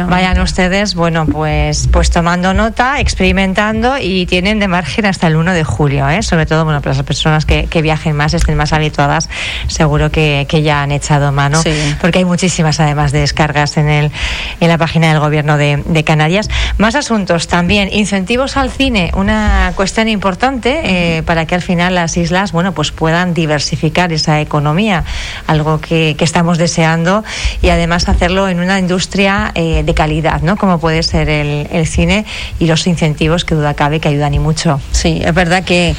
vayan 0.07 0.39
ustedes, 0.39 0.95
bueno, 0.95 1.25
pues, 1.25 1.89
pues 1.91 2.09
tomando 2.09 2.53
nota, 2.53 2.99
experimentando 2.99 3.97
y 3.99 4.25
tienen 4.25 4.59
de 4.59 4.67
margen 4.67 5.05
hasta 5.05 5.27
el 5.27 5.35
1 5.35 5.53
de 5.53 5.63
julio, 5.63 6.09
¿eh? 6.09 6.23
sobre 6.23 6.45
todo, 6.45 6.63
bueno, 6.65 6.81
para 6.81 6.95
las 6.95 7.05
personas 7.05 7.45
que, 7.45 7.65
que 7.65 7.81
viajen 7.81 8.15
más, 8.15 8.33
estén 8.33 8.55
más 8.55 8.73
habituadas, 8.73 9.29
seguro 9.67 10.11
que 10.11 10.45
que 10.47 10.58
ya 10.61 10.81
han 10.81 10.91
echado 10.91 11.31
mano, 11.31 11.61
porque 12.01 12.19
hay 12.19 12.25
muchísimas 12.25 12.79
además 12.79 13.11
de 13.11 13.19
descargas 13.19 13.77
en, 13.77 13.89
el, 13.89 14.11
en 14.59 14.67
la 14.67 14.77
página 14.77 15.09
del 15.09 15.19
Gobierno 15.19 15.57
de, 15.57 15.83
de 15.85 16.03
Canarias. 16.03 16.49
Más 16.77 16.95
asuntos 16.95 17.47
también, 17.47 17.89
incentivos 17.91 18.57
al 18.57 18.71
cine, 18.71 19.11
una 19.15 19.73
cuestión 19.75 20.07
importante 20.07 20.81
eh, 20.83 21.23
para 21.23 21.45
que 21.45 21.55
al 21.55 21.61
final 21.61 21.95
las 21.95 22.17
islas 22.17 22.51
bueno, 22.51 22.73
pues 22.73 22.91
puedan 22.91 23.33
diversificar 23.33 24.11
esa 24.13 24.41
economía, 24.41 25.03
algo 25.47 25.79
que, 25.79 26.15
que 26.17 26.23
estamos 26.23 26.57
deseando 26.57 27.23
y 27.61 27.69
además 27.69 28.09
hacerlo 28.09 28.47
en 28.47 28.59
una 28.59 28.79
industria 28.79 29.51
eh, 29.55 29.83
de 29.83 29.93
calidad, 29.93 30.41
¿no? 30.41 30.57
como 30.57 30.79
puede 30.79 31.03
ser 31.03 31.29
el, 31.29 31.67
el, 31.71 31.87
cine 31.87 32.25
y 32.59 32.67
los 32.67 32.87
incentivos 32.87 33.45
que 33.45 33.55
duda 33.55 33.73
cabe 33.73 33.99
que 33.99 34.09
ayudan 34.09 34.33
y 34.33 34.39
mucho. 34.39 34.79
Sí, 34.91 35.21
es 35.23 35.33
verdad 35.33 35.63
que 35.63 35.95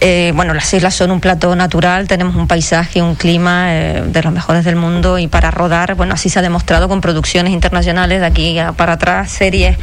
eh, 0.00 0.32
bueno, 0.34 0.54
las 0.54 0.72
islas 0.74 0.94
son 0.94 1.10
un 1.10 1.20
plato 1.20 1.54
natural, 1.56 2.08
tenemos 2.08 2.34
un 2.36 2.46
paisaje, 2.48 3.02
un 3.02 3.14
clima 3.14 3.68
de 3.68 4.22
los 4.22 4.32
mejores 4.32 4.64
del 4.64 4.76
mundo 4.76 5.18
y 5.18 5.28
para 5.28 5.50
rodar, 5.50 5.94
bueno, 5.94 6.14
así 6.14 6.28
se 6.28 6.38
ha 6.38 6.42
demostrado 6.42 6.88
con 6.88 7.00
producciones 7.00 7.52
internacionales 7.52 8.20
de 8.20 8.26
aquí 8.26 8.56
para 8.76 8.94
atrás, 8.94 9.30
series 9.30 9.76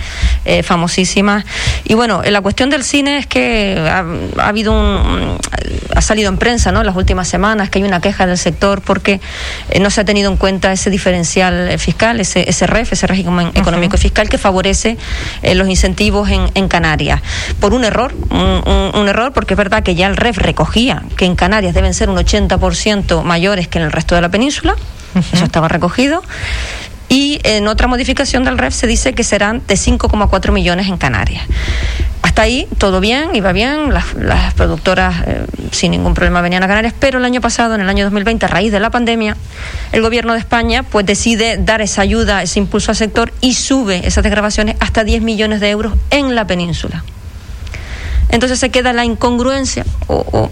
eh, 0.46 0.64
famosísimas. 0.64 1.46
Y 1.84 1.94
bueno, 1.94 2.22
la 2.24 2.42
cuestión 2.42 2.70
del 2.70 2.84
cine 2.84 3.18
es 3.18 3.28
que 3.28 3.78
ha, 3.88 4.04
ha, 4.42 4.48
habido 4.48 4.74
un. 4.74 5.38
ha 5.96 6.02
salido 6.02 6.30
en 6.30 6.38
prensa, 6.38 6.72
¿no? 6.72 6.80
En 6.82 6.86
las 6.86 6.96
últimas 6.96 7.28
semanas 7.28 7.70
que 7.70 7.80
hay 7.80 7.86
una 7.86 8.02
queja 8.02 8.26
del 8.26 8.38
sector 8.38 8.82
porque 8.82 9.22
eh, 9.70 9.80
no 9.80 9.90
se 9.90 10.02
ha 10.02 10.06
tenido 10.06 10.32
en 10.32 10.38
cuenta 10.38 10.72
ese 10.72 10.90
diferencial 10.90 11.78
fiscal, 11.78 12.20
ese, 12.20 12.50
ese 12.50 12.68
REF, 12.68 12.94
ese 12.94 13.08
régimen 13.08 13.52
económico 13.54 13.96
y 13.96 14.00
fiscal 14.00 14.30
que 14.30 14.38
favorece 14.38 14.98
eh, 15.44 15.56
los 15.56 15.68
incentivos 15.68 16.30
en, 16.30 16.50
en, 16.56 16.68
Canarias. 16.68 17.22
Por 17.60 17.74
un 17.74 17.84
error, 17.84 18.14
un, 18.30 18.40
un, 18.66 18.92
un 19.00 19.08
error, 19.10 19.34
porque 19.34 19.54
es 19.54 19.58
verdad 19.58 19.84
que 19.84 19.94
ya 19.94 20.01
el 20.08 20.18
REF 20.18 20.38
recogía 20.38 21.04
que 21.18 21.26
en 21.26 21.36
Canarias 21.36 21.74
deben 21.74 21.94
ser 21.94 22.10
un 22.10 22.18
80% 22.18 23.24
mayores 23.24 23.68
que 23.68 23.80
en 23.80 23.86
el 23.86 23.92
resto 23.92 24.16
de 24.16 24.22
la 24.22 24.30
península, 24.30 24.74
uh 24.74 25.20
-huh. 25.20 25.34
eso 25.34 25.46
estaba 25.46 25.68
recogido. 25.68 26.22
Y 27.12 27.42
en 27.44 27.68
otra 27.68 27.88
modificación 27.88 28.46
del 28.46 28.58
REF 28.58 28.74
se 28.74 28.88
dice 28.88 29.14
que 29.14 29.26
serán 29.26 29.62
de 29.68 29.76
5,4 29.76 30.54
millones 30.54 30.88
en 30.88 30.98
Canarias. 30.98 31.44
Hasta 32.22 32.44
ahí 32.44 32.70
todo 32.78 33.02
bien, 33.02 33.36
iba 33.36 33.52
bien, 33.52 33.94
las, 33.94 34.14
las 34.14 34.54
productoras 34.54 35.16
eh, 35.28 35.46
sin 35.72 35.92
ningún 35.92 36.14
problema 36.14 36.40
venían 36.40 36.64
a 36.64 36.68
Canarias, 36.70 36.94
pero 36.98 37.20
el 37.20 37.26
año 37.26 37.42
pasado, 37.42 37.76
en 37.76 37.82
el 37.82 37.90
año 37.90 38.06
2020, 38.06 38.46
a 38.46 38.48
raíz 38.48 38.72
de 38.72 38.80
la 38.80 38.92
pandemia, 38.92 39.36
el 39.92 40.02
gobierno 40.02 40.32
de 40.32 40.40
España 40.40 40.84
pues 40.84 41.06
decide 41.06 41.58
dar 41.58 41.82
esa 41.82 42.02
ayuda, 42.02 42.44
ese 42.44 42.60
impulso 42.60 42.92
al 42.92 42.96
sector 42.96 43.34
y 43.42 43.56
sube 43.56 44.08
esas 44.08 44.24
desgrabaciones 44.24 44.78
hasta 44.80 45.04
10 45.04 45.22
millones 45.22 45.60
de 45.60 45.70
euros 45.70 45.96
en 46.12 46.34
la 46.34 46.48
península. 46.48 47.04
Entonces 48.32 48.60
se 48.60 48.70
queda 48.70 48.94
la 48.94 49.06
incongruencia 49.06 49.86
o, 50.08 50.26
o 50.32 50.52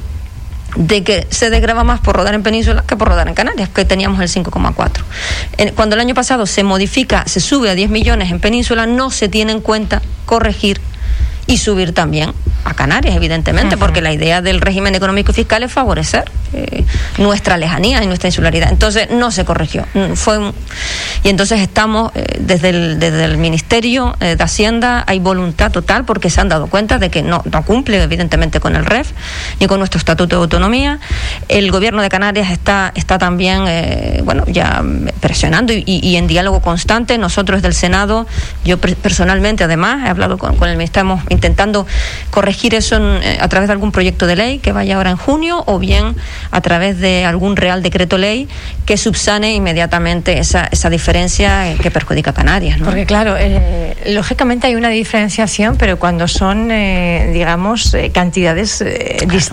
de 0.75 1.03
que 1.03 1.27
se 1.29 1.49
desgrava 1.49 1.83
más 1.83 1.99
por 1.99 2.15
rodar 2.15 2.35
en 2.35 2.43
Península 2.43 2.83
que 2.85 2.95
por 2.95 3.07
rodar 3.07 3.27
en 3.27 3.33
Canarias, 3.33 3.69
que 3.69 3.85
teníamos 3.85 4.21
el 4.21 4.29
5,4. 4.29 5.73
Cuando 5.75 5.95
el 5.95 6.01
año 6.01 6.13
pasado 6.13 6.45
se 6.45 6.63
modifica, 6.63 7.23
se 7.25 7.39
sube 7.39 7.69
a 7.69 7.75
10 7.75 7.89
millones 7.89 8.31
en 8.31 8.39
Península, 8.39 8.85
no 8.85 9.09
se 9.09 9.29
tiene 9.29 9.51
en 9.51 9.61
cuenta 9.61 10.01
corregir 10.25 10.79
y 11.47 11.57
subir 11.57 11.93
también 11.93 12.33
a 12.63 12.75
Canarias, 12.75 13.15
evidentemente, 13.15 13.75
uh 13.75 13.77
-huh. 13.77 13.81
porque 13.81 14.01
la 14.01 14.13
idea 14.13 14.41
del 14.41 14.61
régimen 14.61 14.93
económico 14.93 15.31
y 15.31 15.35
fiscal 15.35 15.63
es 15.63 15.71
favorecer 15.71 16.25
eh, 16.53 16.85
nuestra 17.17 17.57
lejanía 17.57 18.03
y 18.03 18.07
nuestra 18.07 18.27
insularidad. 18.27 18.69
Entonces 18.71 19.09
no 19.11 19.31
se 19.31 19.45
corrigió. 19.45 19.85
Mm, 19.93 20.13
fue 20.13 20.39
y 21.23 21.29
entonces 21.29 21.59
estamos 21.59 22.11
eh, 22.15 22.37
desde, 22.39 22.69
el, 22.69 22.99
desde 22.99 23.25
el 23.25 23.37
Ministerio 23.37 24.15
de 24.19 24.35
Hacienda 24.41 25.03
hay 25.07 25.19
voluntad 25.19 25.71
total 25.71 26.05
porque 26.05 26.29
se 26.29 26.41
han 26.41 26.49
dado 26.49 26.67
cuenta 26.67 26.97
de 26.97 27.09
que 27.09 27.21
no, 27.21 27.43
no 27.51 27.63
cumple 27.63 28.01
evidentemente 28.01 28.59
con 28.59 28.75
el 28.75 28.85
REF 28.85 29.11
ni 29.59 29.67
con 29.67 29.79
nuestro 29.79 29.97
Estatuto 29.97 30.37
de 30.37 30.41
Autonomía. 30.41 30.99
El 31.47 31.71
Gobierno 31.71 32.01
de 32.01 32.09
Canarias 32.09 32.51
está, 32.51 32.91
está 32.95 33.17
también 33.17 33.63
bueno 34.23 34.45
ya 34.47 34.83
presionando 35.19 35.73
y, 35.73 36.15
en 36.15 36.27
diálogo 36.27 36.61
constante. 36.61 37.17
Nosotros 37.17 37.61
del 37.61 37.73
Senado, 37.73 38.27
yo 38.63 38.77
personalmente 38.77 39.63
además 39.63 40.05
he 40.05 40.09
hablado 40.09 40.37
con, 40.37 40.51
el 40.51 40.77
Ministerio, 40.77 40.85
estamos 40.85 41.23
intentando 41.29 41.85
corregir 42.31 42.75
eso 42.75 42.99
a 43.39 43.47
través 43.47 43.67
de 43.67 43.73
algún 43.73 43.91
proyecto 43.91 44.27
de 44.27 44.35
ley 44.35 44.59
que 44.59 44.71
vaya 44.71 44.95
ahora 44.95 45.11
en 45.11 45.17
junio 45.17 45.63
o 45.65 45.79
bien 45.79 46.15
a 46.51 46.61
través 46.61 46.99
de 46.99 47.25
algún 47.25 47.55
real 47.55 47.83
decreto 47.83 48.17
ley 48.17 48.47
que 48.85 48.97
subsane 48.97 49.53
inmediatamente 49.53 50.39
esa, 50.39 50.67
esa 50.71 50.89
diferencia 50.89 51.75
que 51.81 51.91
perjudica 51.91 52.31
a 52.31 52.33
Canarias. 52.33 52.79
Porque 52.83 53.05
claro, 53.05 53.35
eh, 53.37 53.95
lógicamente 54.07 54.67
hay 54.67 54.75
una 54.75 54.89
diferenciación, 54.89 55.75
pero 55.77 55.99
cuando 55.99 56.27
son, 56.27 56.71
eh, 56.71 57.29
digamos, 57.33 57.93
eh, 57.93 58.11
cantidades 58.11 58.83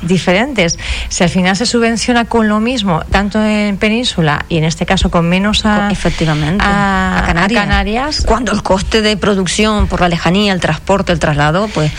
diferentes, 0.02 0.78
si 1.08 1.24
al 1.24 1.30
final 1.30 1.56
se 1.56 1.66
subvenciona 1.66 2.24
con 2.24 2.48
lo 2.48 2.60
mismo, 2.60 3.02
tanto 3.10 3.42
en 3.44 3.76
península 3.76 4.44
y 4.48 4.58
en 4.58 4.64
este 4.64 4.86
caso 4.86 5.10
con 5.10 5.28
menos 5.28 5.64
a, 5.64 5.90
Efectivamente, 5.90 6.64
a, 6.66 7.24
Canarias, 7.52 8.24
cuando 8.26 8.52
el 8.52 8.62
coste 8.62 9.02
de 9.02 9.16
producción 9.16 9.86
por 9.86 10.00
la 10.00 10.08
lejanía, 10.08 10.52
el 10.52 10.60
transporte, 10.60 11.12
el 11.12 11.18
traslado, 11.18 11.68
pues... 11.68 11.92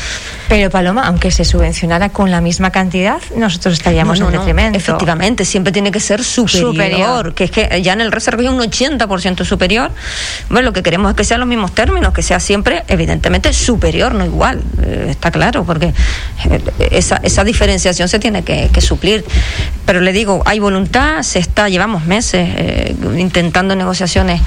Pero 0.49 0.69
Paloma, 0.69 1.07
aunque 1.07 1.31
se 1.31 1.43
subvencionara 1.43 2.09
con 2.09 2.31
la 2.31 2.39
misma 2.41 2.71
cantidad, 2.71 3.19
nosotros 3.35 3.73
estaríamos 3.73 4.19
en 4.19 4.31
detrimento. 4.31 4.77
efectivamente, 4.77 5.43
siempre 5.45 5.73
tiene 5.73 5.91
que 5.91 5.99
ser 5.99 6.23
superior, 6.23 7.33
que 7.33 7.45
es 7.45 7.51
que 7.51 7.81
ya 7.81 7.93
en 7.93 8.01
el 8.01 8.11
hay 8.11 8.47
un 8.47 8.59
80% 8.59 9.45
superior. 9.45 9.91
Bueno, 10.49 10.65
lo 10.65 10.73
que 10.73 10.83
queremos 10.83 11.11
es 11.11 11.15
que 11.17 11.23
sean 11.23 11.39
los 11.39 11.49
mismos 11.49 11.73
términos, 11.73 12.13
que 12.13 12.21
sea 12.21 12.39
siempre, 12.39 12.83
evidentemente, 12.87 13.51
superior, 13.53 14.13
no 14.13 14.25
igual, 14.25 14.61
eh, 14.81 15.07
está 15.09 15.31
claro, 15.31 15.63
porque 15.65 15.93
eh, 16.49 16.61
esa, 16.91 17.17
esa 17.23 17.43
diferenciación 17.43 18.07
se 18.07 18.19
tiene 18.19 18.43
que, 18.43 18.69
suplir. 18.81 19.25
Pero 19.85 20.01
le 20.01 20.13
digo, 20.13 20.43
hay 20.45 20.59
voluntad, 20.59 21.23
se 21.23 21.39
está, 21.39 21.67
llevamos 21.67 22.05
meses 22.05 22.47
eh, 22.55 22.95
intentando 23.17 23.75
negociaciones 23.75 24.41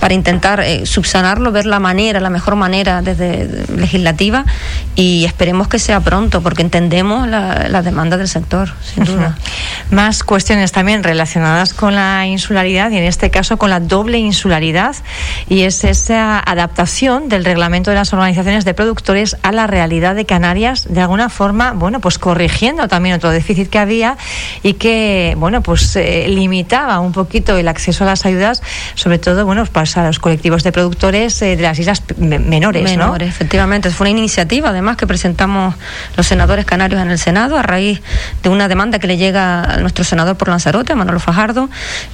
para 0.00 0.12
intentar 0.12 0.64
subsanarlo, 0.84 1.52
ver 1.52 1.66
la 1.66 1.78
manera, 1.78 2.20
la 2.20 2.30
mejor 2.30 2.56
manera 2.56 3.00
desde 3.00 3.66
legislativa 3.74 4.44
y 4.96 5.24
esperemos 5.46 5.68
que 5.68 5.78
sea 5.78 6.00
pronto, 6.00 6.42
porque 6.42 6.62
entendemos 6.62 7.28
la, 7.28 7.68
la 7.68 7.82
demanda 7.82 8.16
del 8.16 8.26
sector, 8.26 8.72
sin 8.82 9.04
duda. 9.04 9.38
Más 9.92 10.24
cuestiones 10.24 10.72
también 10.72 11.04
relacionadas 11.04 11.72
con 11.72 11.94
la 11.94 12.26
insularidad 12.26 12.90
y 12.90 12.96
en 12.96 13.04
este 13.04 13.30
caso 13.30 13.56
con 13.56 13.70
la 13.70 13.78
doble 13.78 14.18
insularidad 14.18 14.96
y 15.48 15.62
es 15.62 15.84
esa 15.84 16.40
adaptación 16.40 17.28
del 17.28 17.44
reglamento 17.44 17.92
de 17.92 17.94
las 17.94 18.12
organizaciones 18.12 18.64
de 18.64 18.74
productores 18.74 19.36
a 19.44 19.52
la 19.52 19.68
realidad 19.68 20.16
de 20.16 20.26
Canarias 20.26 20.88
de 20.90 21.00
alguna 21.00 21.28
forma, 21.28 21.74
bueno, 21.74 22.00
pues 22.00 22.18
corrigiendo 22.18 22.88
también 22.88 23.14
otro 23.14 23.30
déficit 23.30 23.70
que 23.70 23.78
había 23.78 24.16
y 24.64 24.72
que, 24.72 25.36
bueno, 25.38 25.62
pues 25.62 25.94
eh, 25.94 26.26
limitaba 26.26 26.98
un 26.98 27.12
poquito 27.12 27.56
el 27.56 27.68
acceso 27.68 28.02
a 28.02 28.08
las 28.08 28.26
ayudas, 28.26 28.64
sobre 28.96 29.20
todo, 29.20 29.46
bueno, 29.46 29.64
pues 29.64 29.96
a 29.96 30.08
los 30.08 30.18
colectivos 30.18 30.64
de 30.64 30.72
productores 30.72 31.40
eh, 31.42 31.54
de 31.54 31.62
las 31.62 31.78
islas 31.78 32.02
menores, 32.16 32.82
menores, 32.82 33.28
efectivamente. 33.28 33.90
Fue 33.90 34.10
una 34.10 34.18
iniciativa 34.18 34.56
además 34.64 34.96
que 34.96 35.06
presentamos 35.36 35.74
los 36.16 36.26
senadores 36.26 36.64
canarios 36.64 37.02
en 37.02 37.10
el 37.10 37.18
Senado 37.18 37.58
a 37.58 37.62
raíz 37.62 38.00
de 38.42 38.48
una 38.48 38.68
demanda 38.68 38.98
que 38.98 39.06
le 39.06 39.18
llega 39.18 39.62
a 39.64 39.76
nuestro 39.78 40.02
senador 40.02 40.36
por 40.36 40.48
Lanzarote, 40.48 40.94
Manolo 40.94 41.20
Fajardo, 41.20 41.68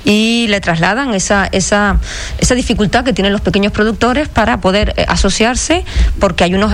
y 0.04 0.46
le 0.48 0.60
trasladan 0.60 1.14
esa, 1.14 1.46
esa, 1.52 1.98
esa 2.38 2.54
dificultad 2.56 3.04
que 3.04 3.12
tienen 3.12 3.32
los 3.32 3.40
pequeños 3.40 3.70
productores 3.70 4.28
para 4.28 4.60
poder 4.60 4.94
eh, 4.96 5.04
asociarse, 5.06 5.84
porque 6.18 6.42
hay 6.42 6.54
unos, 6.56 6.72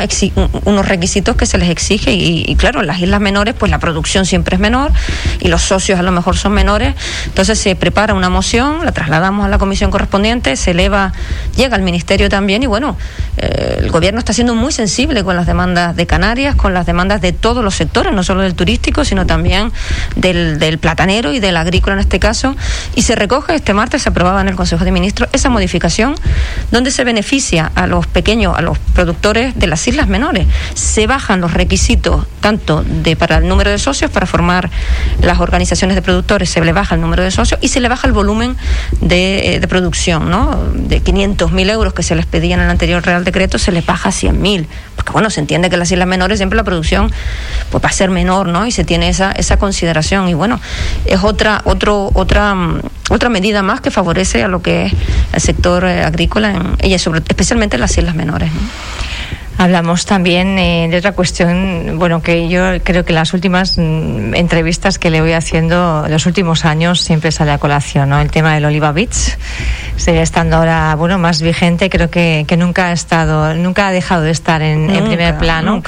unos 0.65 0.89
requisitos 0.89 1.37
que 1.37 1.45
se 1.45 1.59
les 1.59 1.69
exige 1.69 2.13
y, 2.13 2.57
claro, 2.57 2.81
en 2.81 2.87
las 2.87 2.99
islas 3.01 3.21
menores 3.21 3.55
pues 3.59 3.71
la 3.71 3.79
producción 3.79 4.25
siempre 4.25 4.55
es 4.55 4.61
menor 4.61 4.91
y 5.41 5.49
los 5.49 5.61
socios 5.61 5.99
a 5.99 6.03
lo 6.03 6.13
mejor 6.13 6.39
son 6.39 6.53
menores, 6.53 6.95
entonces 7.27 7.59
se 7.59 7.77
prepara 7.77 8.15
una 8.15 8.31
moción, 8.31 8.87
la 8.87 8.93
trasladamos 8.93 9.45
a 9.45 9.49
la 9.49 9.59
comisión 9.59 9.91
correspondiente, 9.91 10.57
se 10.57 10.71
eleva, 10.71 11.13
llega 11.57 11.77
al 11.77 11.83
ministerio 11.83 12.31
también 12.31 12.63
y 12.63 12.67
bueno, 12.67 12.97
eh, 13.37 13.81
el 13.81 13.91
gobierno 13.91 14.19
está 14.19 14.33
siendo 14.33 14.55
muy 14.55 14.73
sensible 14.73 15.23
con 15.25 15.37
las 15.37 15.47
demandas 15.47 15.95
de 15.95 16.07
Canarias, 16.07 16.38
con 16.57 16.73
las 16.73 16.87
demandas 16.87 17.21
de 17.21 17.33
todos 17.33 17.65
los 17.65 17.75
sectores, 17.75 18.13
no 18.13 18.23
solo 18.23 18.43
del 18.43 18.55
turístico, 18.55 19.05
sino 19.05 19.27
también 19.27 19.73
del, 20.17 20.59
del 20.59 20.79
platanero 20.79 21.33
y 21.33 21.41
del 21.41 21.57
agrícola 21.57 21.95
en 21.95 22.01
este 22.01 22.21
caso, 22.21 22.55
y 22.95 23.03
se 23.03 23.17
recoge 23.17 23.55
este 23.55 23.75
martes, 23.75 24.03
se 24.03 24.09
aprobaba 24.09 24.41
en 24.41 24.49
el 24.49 24.55
Consejo 24.55 24.85
de 24.85 24.93
Ministros 24.93 25.29
esa 25.33 25.51
modificación 25.51 26.15
donde 26.71 26.91
se 26.91 27.05
beneficia 27.05 27.73
a 27.75 27.87
los 27.87 28.07
pequeños, 28.07 28.57
a 28.57 28.63
los 28.63 28.79
productores 28.79 29.59
de 29.59 29.67
las 29.67 29.87
islas 29.89 30.09
menores. 30.09 30.47
Se 30.75 31.07
bajan 31.07 31.41
los 31.41 31.55
requisitos 31.55 32.27
tanto 32.41 32.85
de 32.85 33.17
para 33.17 33.39
el 33.39 33.49
número 33.49 33.71
de 33.71 33.79
socios 33.79 34.11
para 34.11 34.27
formar 34.27 34.71
las 35.21 35.41
organizaciones 35.41 35.97
de 35.97 36.03
productores, 36.03 36.51
se 36.51 36.61
le 36.61 36.73
baja 36.73 36.95
el 36.95 37.01
número 37.01 37.23
de 37.23 37.31
socios 37.31 37.59
y 37.63 37.69
se 37.69 37.81
le 37.81 37.89
baja 37.89 38.07
el 38.07 38.13
volumen 38.13 38.57
de, 39.01 39.57
eh, 39.57 39.61
producción, 39.69 40.31
¿no? 40.31 40.57
De 40.75 41.03
500.000 41.03 41.71
euros 41.71 41.93
que 41.93 42.03
se 42.03 42.15
les 42.15 42.27
pedía 42.27 42.55
en 42.55 42.61
el 42.61 42.71
anterior 42.71 43.05
Real 43.05 43.25
Decreto, 43.25 43.59
se 43.59 43.73
les 43.73 43.85
baja 43.85 44.09
a 44.09 44.13
100.000. 44.13 44.67
Bueno, 45.19 45.31
se 45.31 45.41
entiende 45.41 45.69
que 45.69 45.77
las 45.77 45.91
islas 45.91 46.07
menores 46.07 46.39
siempre 46.39 46.57
la 46.57 46.63
producción 46.63 47.11
pues 47.73 47.83
va 47.83 47.89
a 47.89 47.93
ser 47.93 48.09
menor, 48.09 48.47
¿no? 48.47 48.69
Y 48.69 48.71
se 48.71 48.85
tiene 48.85 49.09
esa, 49.09 49.33
esa 49.33 49.57
consideración. 49.57 50.29
Y 50.29 50.35
bueno, 50.35 50.61
es 51.07 51.25
otra, 51.25 51.61
otro, 51.65 52.13
otra, 52.15 52.55
mm, 52.55 52.83
otra 53.11 53.29
medida 53.29 53.65
más 53.65 53.81
que 53.81 53.91
favorece 53.91 54.45
a 54.45 54.47
lo 54.47 54.63
que 54.63 54.87
es 54.87 54.93
el 55.33 55.41
sector 55.41 55.85
eh, 55.87 56.05
agrícola, 56.05 56.77
y 56.85 56.95
especialmente 56.95 57.75
en 57.75 57.81
las 57.81 57.99
islas 57.99 58.15
menores. 58.15 58.53
¿no? 58.53 58.61
Hablamos 59.59 60.07
también 60.07 60.57
eh, 60.57 60.87
de 60.89 60.99
otra 60.99 61.13
cuestión, 61.13 61.99
bueno, 61.99 62.23
que 62.23 62.49
yo 62.49 62.81
creo 62.85 63.05
que 63.05 63.13
las 63.13 63.35
últimas 63.35 63.77
mm, 63.77 64.37
entrevistas 64.37 65.01
que 65.01 65.11
le 65.11 65.21
voy 65.21 65.33
haciendo, 65.33 66.07
los 66.09 66.27
últimos 66.27 66.65
años, 66.65 67.01
siempre 67.01 67.33
sale 67.33 67.51
a 67.51 67.59
colación, 67.59 68.09
¿no? 68.11 68.21
El 68.21 68.31
tema 68.31 68.55
del 68.55 68.65
Oliva 68.67 68.93
Beach 68.93 69.37
sigue 69.97 70.23
estando 70.23 70.57
ahora, 70.59 70.95
bueno, 70.95 71.19
más 71.19 71.43
vigente, 71.43 71.91
creo 71.91 72.09
que, 72.09 72.45
que 72.47 72.57
nunca 72.57 72.87
ha 72.87 72.93
estado, 72.93 73.53
nunca 73.55 73.89
ha 73.89 73.93
dejado 73.93 74.23
de 74.23 74.31
estar 74.31 74.63
en, 74.63 74.87
primer 75.09 75.37
plano. 75.39 75.83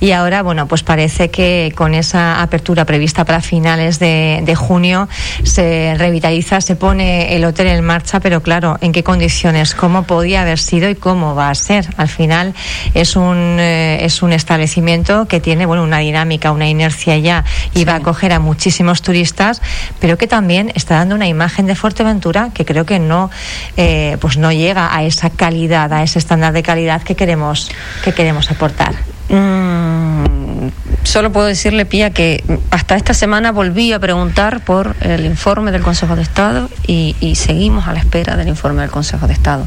Y 0.00 0.12
ahora, 0.12 0.42
bueno, 0.42 0.66
pues 0.66 0.82
parece 0.82 1.30
que 1.30 1.72
con 1.76 1.94
esa 1.94 2.42
apertura 2.42 2.86
prevista 2.86 3.24
para 3.24 3.40
finales 3.40 3.98
de, 3.98 4.40
de 4.42 4.54
junio 4.54 5.08
se 5.42 5.94
revitaliza, 5.98 6.60
se 6.62 6.76
pone 6.76 7.36
el 7.36 7.44
hotel 7.44 7.66
en 7.68 7.84
marcha, 7.84 8.20
pero 8.20 8.42
claro, 8.42 8.78
¿en 8.80 8.92
qué 8.92 9.04
condiciones? 9.04 9.74
¿Cómo 9.74 10.04
podía 10.04 10.42
haber 10.42 10.58
sido 10.58 10.88
y 10.88 10.94
cómo 10.94 11.34
va 11.34 11.50
a 11.50 11.54
ser? 11.54 11.86
Al 11.98 12.08
final, 12.08 12.54
es 13.02 13.16
un, 13.16 13.58
eh, 13.60 14.04
es 14.04 14.22
un 14.22 14.32
establecimiento 14.32 15.26
que 15.26 15.40
tiene 15.40 15.66
bueno, 15.66 15.82
una 15.82 15.98
dinámica, 15.98 16.52
una 16.52 16.68
inercia 16.68 17.18
ya 17.18 17.44
y 17.74 17.84
va 17.84 17.94
a 17.94 17.96
acoger 17.96 18.32
a 18.32 18.38
muchísimos 18.38 19.02
turistas, 19.02 19.60
pero 20.00 20.16
que 20.16 20.26
también 20.26 20.72
está 20.74 20.96
dando 20.96 21.14
una 21.14 21.28
imagen 21.28 21.66
de 21.66 21.74
Fuerteventura 21.74 22.50
que 22.54 22.64
creo 22.64 22.86
que 22.86 22.98
no, 22.98 23.30
eh, 23.76 24.16
pues 24.20 24.36
no 24.36 24.52
llega 24.52 24.94
a 24.94 25.04
esa 25.04 25.30
calidad, 25.30 25.92
a 25.92 26.02
ese 26.02 26.18
estándar 26.18 26.52
de 26.52 26.62
calidad 26.62 27.02
que 27.02 27.14
queremos, 27.14 27.70
que 28.04 28.12
queremos 28.12 28.50
aportar. 28.50 29.11
Mm, 29.32 30.68
solo 31.04 31.32
puedo 31.32 31.46
decirle, 31.46 31.86
Pía, 31.86 32.10
que 32.10 32.44
hasta 32.70 32.96
esta 32.96 33.14
semana 33.14 33.50
volví 33.50 33.92
a 33.94 33.98
preguntar 33.98 34.60
por 34.60 34.94
el 35.00 35.24
informe 35.24 35.72
del 35.72 35.82
Consejo 35.82 36.16
de 36.16 36.22
Estado 36.22 36.68
y, 36.86 37.34
seguimos 37.34 37.88
a 37.88 37.94
la 37.94 37.98
espera 37.98 38.36
del 38.36 38.48
informe 38.48 38.82
del 38.82 38.90
Consejo 38.90 39.26
de 39.26 39.32
Estado. 39.32 39.66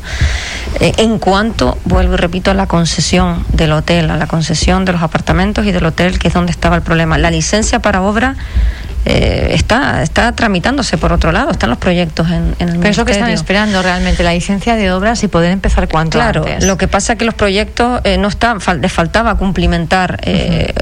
Eh, 0.79 0.93
en 0.97 1.17
cuanto, 1.17 1.79
vuelvo 1.85 2.13
y 2.13 2.17
repito, 2.17 2.51
a 2.51 2.53
la 2.53 2.67
concesión 2.67 3.43
del 3.51 3.71
hotel, 3.71 4.11
a 4.11 4.17
la 4.17 4.27
concesión 4.27 4.85
de 4.85 4.91
los 4.91 5.01
apartamentos 5.01 5.65
y 5.65 5.71
del 5.71 5.85
hotel, 5.85 6.19
que 6.19 6.27
es 6.27 6.33
donde 6.33 6.51
estaba 6.51 6.75
el 6.75 6.83
problema. 6.83 7.17
La 7.17 7.31
licencia 7.31 7.79
para 7.79 8.03
obra 8.03 8.35
eh, 9.05 9.49
está, 9.51 10.01
está 10.01 10.31
tramitándose 10.31 10.97
por 10.97 11.13
otro 11.13 11.31
lado, 11.31 11.51
están 11.51 11.69
los 11.69 11.77
proyectos 11.77 12.27
en, 12.27 12.55
en 12.57 12.69
el 12.69 12.79
Pero 12.79 12.89
eso 12.89 13.05
que 13.05 13.11
están 13.11 13.29
esperando 13.29 13.83
realmente, 13.83 14.23
la 14.23 14.33
licencia 14.33 14.75
de 14.75 14.91
obras 14.91 15.23
y 15.23 15.27
poder 15.27 15.51
empezar 15.51 15.87
cuanto 15.87 16.17
claro, 16.17 16.43
lo 16.61 16.77
que 16.77 16.87
pasa 16.87 17.13
es 17.13 17.19
que 17.19 17.25
los 17.25 17.35
proyectos 17.35 18.01
eh, 18.03 18.17
no 18.17 18.27
están, 18.27 18.57
les 18.81 18.91
faltaba 18.91 19.35
cumplimentar. 19.35 20.19
Eh, 20.23 20.73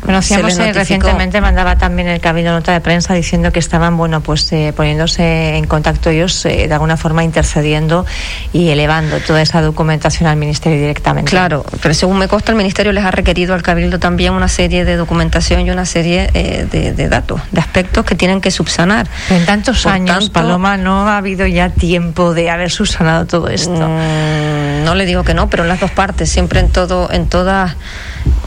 Conocíamos 0.00 0.56
recientemente, 0.56 1.40
mandaba 1.42 1.76
también 1.76 2.08
el 2.08 2.20
Cabildo 2.20 2.52
nota 2.52 2.72
de 2.72 2.80
prensa 2.80 3.12
diciendo 3.12 3.52
que 3.52 3.58
estaban, 3.58 3.96
bueno, 3.96 4.22
pues 4.22 4.50
poniéndose 4.74 5.56
en 5.56 5.66
contacto 5.66 6.10
ellos, 6.10 6.42
de 6.44 6.72
alguna 6.72 6.96
forma 6.96 7.24
intercediendo 7.24 8.06
y 8.52 8.70
elevando 8.70 9.20
toda 9.20 9.42
esa 9.42 9.60
documentación 9.60 10.28
al 10.28 10.36
Ministerio 10.36 10.78
directamente. 10.78 11.30
Claro, 11.30 11.64
pero 11.82 11.92
según 11.92 12.18
me 12.18 12.28
consta, 12.28 12.52
el 12.52 12.58
Ministerio 12.58 12.92
les 12.92 13.04
ha 13.04 13.10
requerido 13.10 13.54
al 13.54 13.62
Cabildo 13.62 13.98
también 13.98 14.32
una 14.32 14.48
serie 14.48 14.84
de 14.84 14.96
documentación 14.96 15.66
y 15.66 15.70
una 15.70 15.84
serie 15.84 16.28
de 16.28 17.08
datos 17.08 17.33
de 17.50 17.60
aspectos 17.60 18.04
que 18.04 18.14
tienen 18.14 18.40
que 18.40 18.50
subsanar. 18.50 19.08
En 19.30 19.44
tantos 19.46 19.86
años, 19.86 20.30
Paloma, 20.30 20.76
no 20.76 21.08
ha 21.08 21.18
habido 21.18 21.46
ya 21.46 21.70
tiempo 21.70 22.34
de 22.34 22.50
haber 22.50 22.70
subsanado 22.70 23.26
todo 23.26 23.48
esto. 23.48 23.88
Mm, 23.88 24.84
no 24.84 24.94
le 24.94 25.06
digo 25.06 25.24
que 25.24 25.34
no, 25.34 25.48
pero 25.48 25.62
en 25.62 25.68
las 25.68 25.80
dos 25.80 25.90
partes, 25.90 26.30
siempre 26.30 26.60
en 26.60 26.70
todo, 26.70 27.10
en 27.10 27.28
todas 27.28 27.76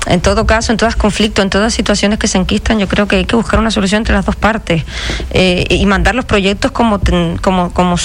en 0.07 0.21
todo 0.21 0.47
caso, 0.47 0.71
en 0.71 0.77
todas 0.77 0.95
conflictos, 0.95 1.43
en 1.43 1.49
todas 1.49 1.73
situaciones 1.73 2.17
que 2.17 2.27
se 2.27 2.37
enquistan, 2.37 2.79
yo 2.79 2.87
creo 2.87 3.07
que 3.07 3.17
hay 3.17 3.25
que 3.25 3.35
buscar 3.35 3.59
una 3.59 3.71
solución 3.71 3.99
entre 3.99 4.15
las 4.15 4.25
dos 4.25 4.35
partes 4.35 4.83
eh, 5.31 5.65
y 5.69 5.85
mandar 5.85 6.15
los 6.15 6.25
proyectos 6.25 6.71
como, 6.71 6.99
como, 7.41 7.73
como, 7.73 7.95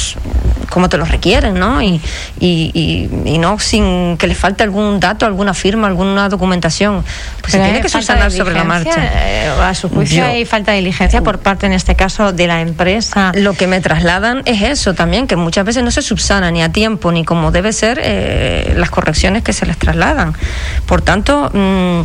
como 0.69 0.89
te 0.89 0.99
los 0.99 1.11
requieren, 1.11 1.55
¿no? 1.59 1.81
Y, 1.81 2.01
y, 2.41 3.09
y, 3.25 3.39
no 3.39 3.59
sin 3.59 4.17
que 4.17 4.27
les 4.27 4.37
falte 4.37 4.65
algún 4.65 4.99
dato, 4.99 5.27
alguna 5.27 5.55
firma, 5.55 5.87
alguna 5.87 6.29
documentación. 6.29 7.05
Pues 7.43 7.53
se 7.53 7.59
tiene 7.59 7.81
que 7.81 7.89
subsanar 7.89 8.31
sobre 8.31 8.55
la 8.55 8.65
marcha. 8.65 8.95
Eh, 8.97 9.51
a 9.61 9.75
su 9.75 9.89
juicio 9.89 10.25
hay 10.25 10.45
falta 10.45 10.73
de 10.73 10.79
diligencia 10.79 11.23
por 11.23 11.41
parte, 11.41 11.67
en 11.67 11.73
este 11.73 11.97
caso, 11.97 12.33
de 12.33 12.47
la 12.47 12.61
empresa. 12.61 13.33
Lo 13.35 13.55
que 13.55 13.67
me 13.67 13.81
trasladan 13.81 14.43
es 14.45 14.63
eso 14.63 14.95
también, 14.95 15.27
que 15.27 15.37
muchas 15.37 15.65
veces 15.65 15.83
no 15.83 15.91
se 15.91 16.03
subsana 16.03 16.51
ni 16.51 16.63
a 16.63 16.71
tiempo 16.71 17.11
ni 17.11 17.25
como 17.25 17.51
debe 17.51 17.73
ser 17.73 18.01
eh, 18.03 18.75
las 18.77 18.91
correcciones 18.91 19.43
que 19.43 19.53
se 19.53 19.67
les 19.67 19.77
trasladan. 19.77 20.35
Por 20.87 21.03
tanto, 21.03 21.51
mm, 21.53 22.03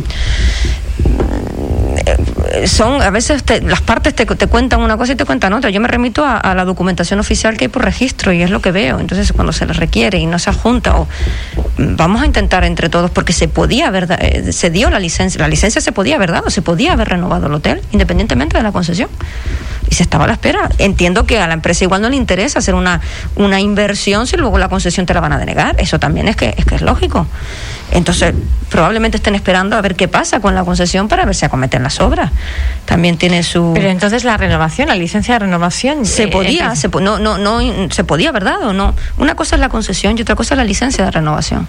son 2.66 3.02
a 3.02 3.10
veces 3.10 3.44
las 3.62 3.80
partes 3.80 4.14
te, 4.14 4.26
cuentan 4.26 4.80
una 4.80 4.96
cosa 4.96 5.12
y 5.12 5.16
te 5.16 5.24
cuentan 5.24 5.52
otra. 5.52 5.70
Yo 5.70 5.80
me 5.80 5.88
remito 5.88 6.24
a, 6.24 6.54
la 6.54 6.64
documentación 6.64 7.20
oficial 7.20 7.56
que 7.56 7.66
hay 7.66 7.68
por 7.68 7.84
registro 7.84 8.32
y 8.32 8.42
es 8.42 8.50
lo 8.50 8.60
que 8.60 8.72
veo. 8.72 8.98
Entonces, 9.00 9.32
cuando 9.32 9.52
se 9.52 9.66
les 9.66 9.76
requiere 9.76 10.18
y 10.18 10.26
no 10.26 10.38
se 10.38 10.50
adjunta, 10.50 10.98
o 10.98 11.08
vamos 11.78 12.22
a 12.22 12.26
intentar 12.26 12.64
entre 12.64 12.88
todos, 12.88 13.10
porque 13.10 13.32
se 13.32 13.48
podía 13.48 13.88
haber, 13.88 14.08
eh, 14.20 14.52
se 14.52 14.70
dio 14.70 14.90
la 14.90 14.98
licencia, 14.98 15.40
la 15.40 15.48
licencia 15.48 15.80
se 15.80 15.92
podía 15.92 16.16
haber 16.16 16.32
dado, 16.32 16.50
se 16.50 16.62
podía 16.62 16.92
haber 16.92 17.08
renovado 17.08 17.46
el 17.46 17.54
hotel, 17.54 17.82
independientemente 17.92 18.56
de 18.56 18.62
la 18.62 18.72
concesión 18.72 19.08
y 19.90 19.94
se 19.94 20.02
estaba 20.02 20.24
a 20.24 20.26
la 20.26 20.34
espera. 20.34 20.68
Entiendo 20.78 21.24
que 21.26 21.38
a 21.38 21.46
la 21.46 21.54
empresa 21.54 21.84
igual 21.84 22.02
no 22.02 22.08
le 22.08 22.16
interesa 22.16 22.58
hacer 22.58 22.74
una, 22.74 23.00
una 23.36 23.60
inversión 23.60 24.26
si 24.26 24.36
luego 24.36 24.58
la 24.58 24.68
concesión 24.68 25.06
te 25.06 25.14
la 25.14 25.20
van 25.20 25.32
a 25.32 25.38
denegar. 25.38 25.76
Eso 25.78 25.98
también 25.98 26.28
es 26.28 26.36
que 26.36 26.54
es, 26.56 26.64
que 26.64 26.74
es 26.74 26.82
lógico. 26.82 27.26
Entonces, 27.92 28.34
probablemente 28.68 29.16
estén 29.16 29.34
esperando 29.34 29.76
a 29.76 29.80
ver 29.80 29.96
qué 29.96 30.08
pasa 30.08 30.40
con 30.40 30.54
la 30.54 30.64
concesión 30.64 31.08
para 31.08 31.24
ver 31.24 31.34
si 31.34 31.46
acometen 31.46 31.82
las 31.82 32.00
obras. 32.00 32.30
También 32.84 33.16
tiene 33.16 33.42
su. 33.42 33.72
Pero 33.74 33.88
entonces 33.88 34.24
la 34.24 34.36
renovación, 34.36 34.88
la 34.88 34.94
licencia 34.94 35.34
de 35.34 35.40
renovación. 35.40 36.04
Se 36.04 36.24
eh, 36.24 36.28
podía, 36.28 36.76
se, 36.76 36.88
no, 36.88 37.18
no, 37.18 37.38
no, 37.38 37.60
se 37.90 38.04
podía, 38.04 38.30
¿verdad? 38.32 38.62
¿O 38.62 38.72
no? 38.72 38.94
Una 39.16 39.34
cosa 39.34 39.56
es 39.56 39.60
la 39.60 39.68
concesión 39.68 40.18
y 40.18 40.22
otra 40.22 40.34
cosa 40.34 40.54
es 40.54 40.58
la 40.58 40.64
licencia 40.64 41.04
de 41.04 41.10
renovación. 41.10 41.66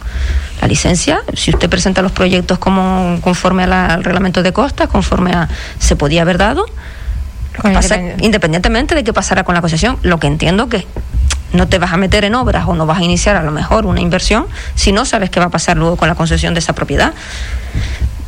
La 0.62 0.68
licencia, 0.68 1.22
si 1.34 1.52
usted 1.52 1.70
presenta 1.70 2.02
los 2.02 2.12
proyectos 2.12 2.60
como 2.60 3.20
conforme 3.22 3.64
al 3.64 4.04
reglamento 4.04 4.44
de 4.44 4.52
costas, 4.52 4.90
conforme 4.90 5.32
a. 5.32 5.48
se 5.80 5.96
podía 5.96 6.24
haber 6.24 6.38
dado 6.38 6.66
independientemente 8.20 8.96
de 8.96 9.04
qué 9.04 9.14
pasara 9.14 9.44
con 9.44 9.56
la 9.56 9.62
concesión, 9.62 9.98
lo 10.02 10.20
que 10.20 10.28
entiendo 10.28 10.70
que 10.70 10.86
no 11.54 11.68
te 11.68 11.80
vas 11.80 11.94
a 11.94 11.98
meter 11.98 12.26
en 12.26 12.36
obras 12.36 12.66
o 12.68 12.76
no 12.76 12.86
vas 12.86 13.00
a 13.00 13.04
iniciar 13.04 13.36
a 13.36 13.44
lo 13.44 13.52
mejor 13.52 13.86
una 13.86 14.02
inversión 14.02 14.48
si 14.76 14.92
no 14.92 15.06
sabes 15.06 15.30
qué 15.30 15.40
va 15.40 15.48
a 15.48 15.50
pasar 15.50 15.78
luego 15.78 15.96
con 15.96 16.08
la 16.08 16.16
concesión 16.16 16.54
de 16.54 16.60
esa 16.60 16.74
propiedad 16.74 17.14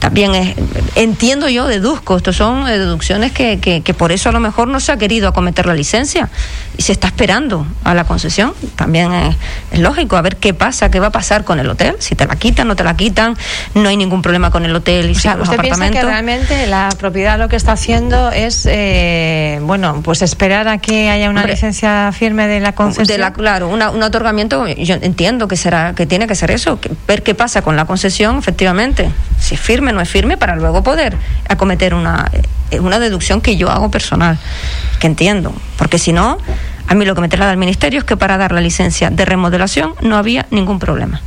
también 0.01 0.33
es, 0.33 0.55
entiendo 0.95 1.47
yo, 1.47 1.67
deduzco, 1.67 2.17
estos 2.17 2.35
son 2.35 2.65
deducciones 2.65 3.31
que, 3.33 3.59
que, 3.59 3.93
por 3.93 4.11
eso 4.11 4.29
a 4.29 4.31
lo 4.31 4.39
mejor 4.39 4.67
no 4.67 4.79
se 4.79 4.91
ha 4.91 4.97
querido 4.97 5.27
acometer 5.27 5.67
la 5.67 5.75
licencia 5.75 6.27
y 6.75 6.81
se 6.81 6.91
está 6.91 7.05
esperando 7.05 7.67
a 7.83 7.93
la 7.93 8.05
concesión. 8.05 8.55
También 8.75 9.13
es, 9.13 9.79
lógico, 9.79 10.17
a 10.17 10.23
ver 10.23 10.37
qué 10.37 10.55
pasa, 10.55 10.89
qué 10.89 10.99
va 10.99 11.07
a 11.07 11.11
pasar 11.11 11.43
con 11.43 11.59
el 11.59 11.69
hotel, 11.69 11.97
si 11.99 12.15
te 12.15 12.25
la 12.25 12.35
quitan, 12.35 12.67
no 12.67 12.75
te 12.75 12.83
la 12.83 12.97
quitan, 12.97 13.37
no 13.75 13.89
hay 13.89 13.95
ningún 13.95 14.23
problema 14.23 14.49
con 14.49 14.65
el 14.65 14.75
hotel 14.75 15.11
y 15.11 15.11
o 15.11 15.19
sea, 15.19 15.37
¿usted 15.39 15.59
piensa 15.59 15.91
que 15.91 16.01
realmente 16.01 16.65
la 16.65 16.89
propiedad 16.97 17.37
lo 17.37 17.47
que 17.47 17.55
está 17.55 17.73
haciendo 17.73 18.31
es, 18.31 18.67
eh, 18.67 19.59
bueno, 19.61 20.01
pues 20.03 20.23
esperar 20.23 20.67
a 20.67 20.79
que 20.79 21.11
haya 21.11 21.29
una 21.29 21.45
licencia 21.45 22.11
firme 22.11 22.47
de 22.47 22.59
la 22.59 22.73
concesión? 22.73 23.33
claro, 23.33 23.69
un 23.69 24.01
otorgamiento, 24.01 24.65
yo 24.67 24.95
entiendo 24.95 25.47
que 25.47 25.57
será, 25.57 25.93
que 25.93 26.07
tiene 26.07 26.25
que 26.25 26.33
ser 26.33 26.49
eso, 26.49 26.79
ver 27.07 27.21
qué 27.21 27.35
pasa 27.35 27.61
con 27.61 27.75
la 27.75 27.85
concesión, 27.85 28.39
efectivamente, 28.39 29.11
si 29.39 29.57
firme 29.57 29.90
no 29.93 30.01
es 30.01 30.09
firme 30.09 30.37
para 30.37 30.55
luego 30.55 30.83
poder 30.83 31.17
acometer 31.47 31.93
una, 31.93 32.29
eh, 32.71 32.79
una 32.79 32.99
deducción 32.99 33.41
que 33.41 33.57
yo 33.57 33.69
hago 33.69 33.91
personal, 33.91 34.37
que 34.99 35.07
entiendo, 35.07 35.53
porque 35.77 35.99
si 35.99 36.13
no, 36.13 36.37
a 36.87 36.93
mí 36.95 37.05
lo 37.05 37.15
que 37.15 37.21
me 37.21 37.29
traslada 37.29 37.51
al 37.51 37.57
Ministerio 37.57 37.99
es 37.99 38.05
que 38.05 38.17
para 38.17 38.37
dar 38.37 38.51
la 38.51 38.61
licencia 38.61 39.09
de 39.09 39.25
remodelación 39.25 39.93
no 40.01 40.17
había 40.17 40.45
ningún 40.51 40.79
problema. 40.79 41.21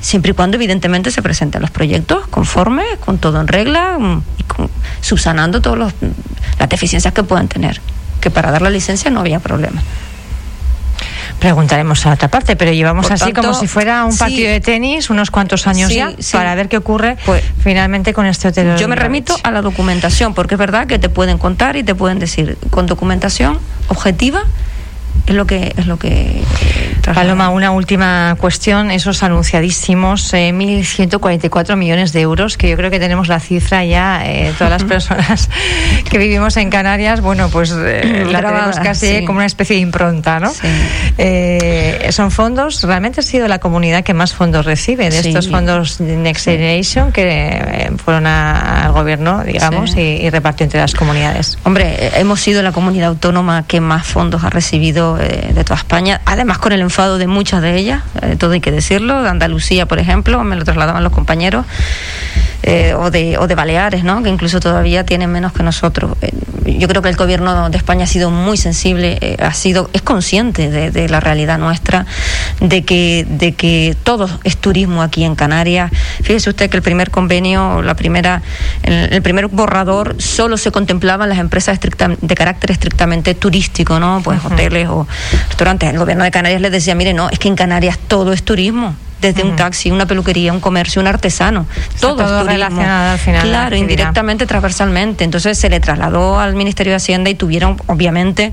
Siempre 0.00 0.32
y 0.32 0.34
cuando, 0.34 0.56
evidentemente, 0.56 1.10
se 1.10 1.22
presenten 1.22 1.62
los 1.62 1.70
proyectos 1.70 2.26
conforme, 2.28 2.84
con 3.00 3.18
todo 3.18 3.40
en 3.40 3.48
regla 3.48 3.96
mm, 3.98 4.22
y 4.38 4.44
subsanando 5.00 5.62
todas 5.62 5.94
las 6.58 6.68
deficiencias 6.68 7.14
que 7.14 7.22
puedan 7.22 7.48
tener. 7.48 7.80
Que 8.20 8.30
para 8.30 8.50
dar 8.50 8.60
la 8.60 8.70
licencia 8.70 9.10
no 9.10 9.20
había 9.20 9.38
problema. 9.38 9.82
Preguntaremos 11.44 12.06
a 12.06 12.14
otra 12.14 12.28
parte, 12.28 12.56
pero 12.56 12.72
llevamos 12.72 13.10
así 13.10 13.34
como 13.34 13.52
si 13.52 13.66
fuera 13.66 14.06
un 14.06 14.16
partido 14.16 14.50
de 14.50 14.60
tenis 14.62 15.10
unos 15.10 15.30
cuantos 15.30 15.66
años 15.66 15.92
ya 15.92 16.14
para 16.32 16.54
ver 16.54 16.70
qué 16.70 16.78
ocurre 16.78 17.18
pues, 17.26 17.44
finalmente 17.62 18.14
con 18.14 18.24
este 18.24 18.48
hotel. 18.48 18.78
Yo 18.78 18.88
me 18.88 18.96
remito 18.96 19.36
a 19.42 19.50
la 19.50 19.60
documentación, 19.60 20.32
porque 20.32 20.54
es 20.54 20.58
verdad 20.58 20.86
que 20.86 20.98
te 20.98 21.10
pueden 21.10 21.36
contar 21.36 21.76
y 21.76 21.82
te 21.82 21.94
pueden 21.94 22.18
decir 22.18 22.56
con 22.70 22.86
documentación 22.86 23.58
objetiva 23.88 24.44
es 25.26 25.34
lo 25.34 25.46
que 25.46 25.72
es 25.76 25.86
lo 25.86 25.98
que 25.98 26.42
Paloma 27.12 27.50
una 27.50 27.70
última 27.70 28.36
cuestión. 28.40 28.90
Esos 28.90 29.22
anunciadísimos 29.22 30.32
eh, 30.32 30.52
1.144 30.54 31.76
millones 31.76 32.12
de 32.12 32.20
euros 32.20 32.56
que 32.56 32.68
yo 32.68 32.76
creo 32.76 32.90
que 32.90 32.98
tenemos 32.98 33.28
la 33.28 33.40
cifra 33.40 33.84
ya 33.84 34.22
eh, 34.24 34.52
todas 34.56 34.70
las 34.70 34.84
personas 34.88 35.50
que 36.08 36.18
vivimos 36.18 36.56
en 36.56 36.70
Canarias 36.70 37.20
bueno 37.20 37.48
pues 37.50 37.74
eh, 37.76 38.26
la 38.30 38.40
tenemos 38.40 38.78
casi 38.78 39.24
como 39.24 39.38
una 39.38 39.46
especie 39.46 39.76
de 39.76 39.82
impronta 39.82 40.40
¿no? 40.40 40.52
Eh, 41.18 42.08
son 42.10 42.30
fondos 42.30 42.82
realmente 42.82 43.20
ha 43.20 43.22
sido 43.22 43.48
la 43.48 43.58
comunidad 43.58 44.02
que 44.02 44.14
más 44.14 44.32
fondos 44.32 44.64
recibe 44.64 45.10
de 45.10 45.18
estos 45.18 45.48
fondos 45.48 46.00
Next 46.00 46.44
Generation 46.44 47.12
que 47.12 47.92
fueron 48.02 48.26
al 48.26 48.92
gobierno 48.92 49.44
digamos 49.44 49.96
y, 49.96 50.00
y 50.00 50.30
repartió 50.30 50.64
entre 50.64 50.80
las 50.80 50.94
comunidades. 50.94 51.58
Hombre 51.64 52.12
hemos 52.18 52.40
sido 52.40 52.62
la 52.62 52.72
comunidad 52.72 53.08
autónoma 53.08 53.64
que 53.66 53.80
más 53.80 54.06
fondos 54.06 54.44
ha 54.44 54.50
recibido 54.50 55.13
de, 55.16 55.64
toda 55.64 55.76
España, 55.76 56.20
además 56.24 56.58
con 56.58 56.72
el 56.72 56.80
enfado 56.80 57.18
de 57.18 57.26
muchas 57.26 57.62
de 57.62 57.76
ellas, 57.76 58.02
eh, 58.22 58.36
todo 58.38 58.52
hay 58.52 58.60
que 58.60 58.70
decirlo, 58.70 59.22
de 59.22 59.28
Andalucía, 59.28 59.86
por 59.86 59.98
ejemplo, 59.98 60.42
me 60.44 60.56
lo 60.56 60.64
trasladaban 60.64 61.02
los 61.02 61.12
compañeros. 61.12 61.64
Eh, 62.66 62.94
o, 62.94 63.10
de, 63.10 63.36
o 63.36 63.46
de 63.46 63.54
Baleares, 63.54 64.04
¿no? 64.04 64.22
que 64.22 64.30
incluso 64.30 64.58
todavía 64.58 65.04
tienen 65.04 65.30
menos 65.30 65.52
que 65.52 65.62
nosotros. 65.62 66.16
Eh, 66.22 66.32
yo 66.78 66.88
creo 66.88 67.02
que 67.02 67.10
el 67.10 67.16
gobierno 67.16 67.68
de 67.68 67.76
España 67.76 68.04
ha 68.04 68.06
sido 68.06 68.30
muy 68.30 68.56
sensible, 68.56 69.18
eh, 69.20 69.36
ha 69.38 69.52
sido, 69.52 69.90
es 69.92 70.00
consciente 70.00 70.70
de, 70.70 71.08
la 71.10 71.20
realidad 71.20 71.58
nuestra, 71.58 72.06
de 72.68 72.84
que, 72.84 73.26
de 73.28 73.52
que 73.52 73.96
todo 74.02 74.28
es 74.44 74.56
turismo 74.56 75.02
aquí 75.02 75.24
en 75.24 75.34
Canarias. 75.34 75.90
Fíjese 76.22 76.50
usted 76.50 76.70
que 76.70 76.76
el 76.76 76.82
primer 76.82 77.10
convenio, 77.10 77.82
la 77.82 77.94
primera, 77.94 78.42
el, 78.82 79.12
el 79.12 79.22
primer 79.22 79.48
borrador 79.48 80.16
solo 80.18 80.56
se 80.56 80.70
contemplaban 80.70 81.28
las 81.28 81.38
empresas 81.38 81.78
de 81.80 82.34
carácter 82.34 82.70
estrictamente 82.70 83.34
turístico, 83.34 84.00
¿no? 84.00 84.20
Pues 84.24 84.44
hoteles 84.44 84.88
o 84.88 85.06
restaurantes. 85.48 85.90
El 85.90 85.98
gobierno 85.98 86.24
de 86.24 86.30
Canarias 86.30 86.60
les 86.60 86.72
decía, 86.72 86.94
mire, 86.94 87.12
no, 87.12 87.28
es 87.30 87.38
que 87.38 87.48
en 87.48 87.56
Canarias 87.56 87.98
todo 88.08 88.32
es 88.32 88.42
turismo 88.42 88.96
desde 89.24 89.42
un 89.42 89.56
taxi, 89.56 89.90
una 89.90 90.06
peluquería, 90.06 90.52
un 90.52 90.60
comercio, 90.60 91.00
un 91.00 91.08
artesano, 91.08 91.66
todo, 91.98 92.16
todo 92.16 92.44
relacionado 92.44 93.12
al 93.12 93.18
final. 93.18 93.42
Claro, 93.42 93.76
indirectamente, 93.76 94.46
transversalmente. 94.46 95.24
Entonces 95.24 95.58
se 95.58 95.70
le 95.70 95.80
trasladó 95.80 96.38
al 96.38 96.54
Ministerio 96.54 96.92
de 96.92 96.96
Hacienda 96.96 97.30
y 97.30 97.34
tuvieron, 97.34 97.80
obviamente, 97.86 98.52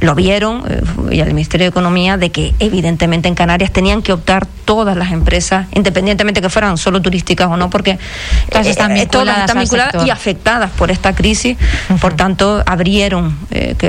lo 0.00 0.16
vieron, 0.16 0.64
eh, 0.68 0.82
y 1.12 1.20
al 1.20 1.28
Ministerio 1.28 1.66
de 1.66 1.70
Economía, 1.70 2.16
de 2.16 2.30
que 2.30 2.52
evidentemente 2.58 3.28
en 3.28 3.36
Canarias 3.36 3.70
tenían 3.70 4.02
que 4.02 4.12
optar 4.12 4.46
todas 4.64 4.96
las 4.96 5.12
empresas, 5.12 5.66
independientemente 5.72 6.40
que 6.40 6.50
fueran 6.50 6.76
solo 6.78 7.00
turísticas 7.00 7.46
o 7.48 7.56
no, 7.56 7.70
porque 7.70 7.92
eh, 7.92 7.98
están 8.64 8.96
eh, 8.96 9.06
todas 9.06 9.38
están 9.38 9.60
vinculadas 9.60 10.04
y 10.04 10.10
afectadas 10.10 10.70
por 10.72 10.90
esta 10.90 11.14
crisis. 11.14 11.56
Por 12.00 12.14
tanto, 12.14 12.62
abrieron 12.66 13.38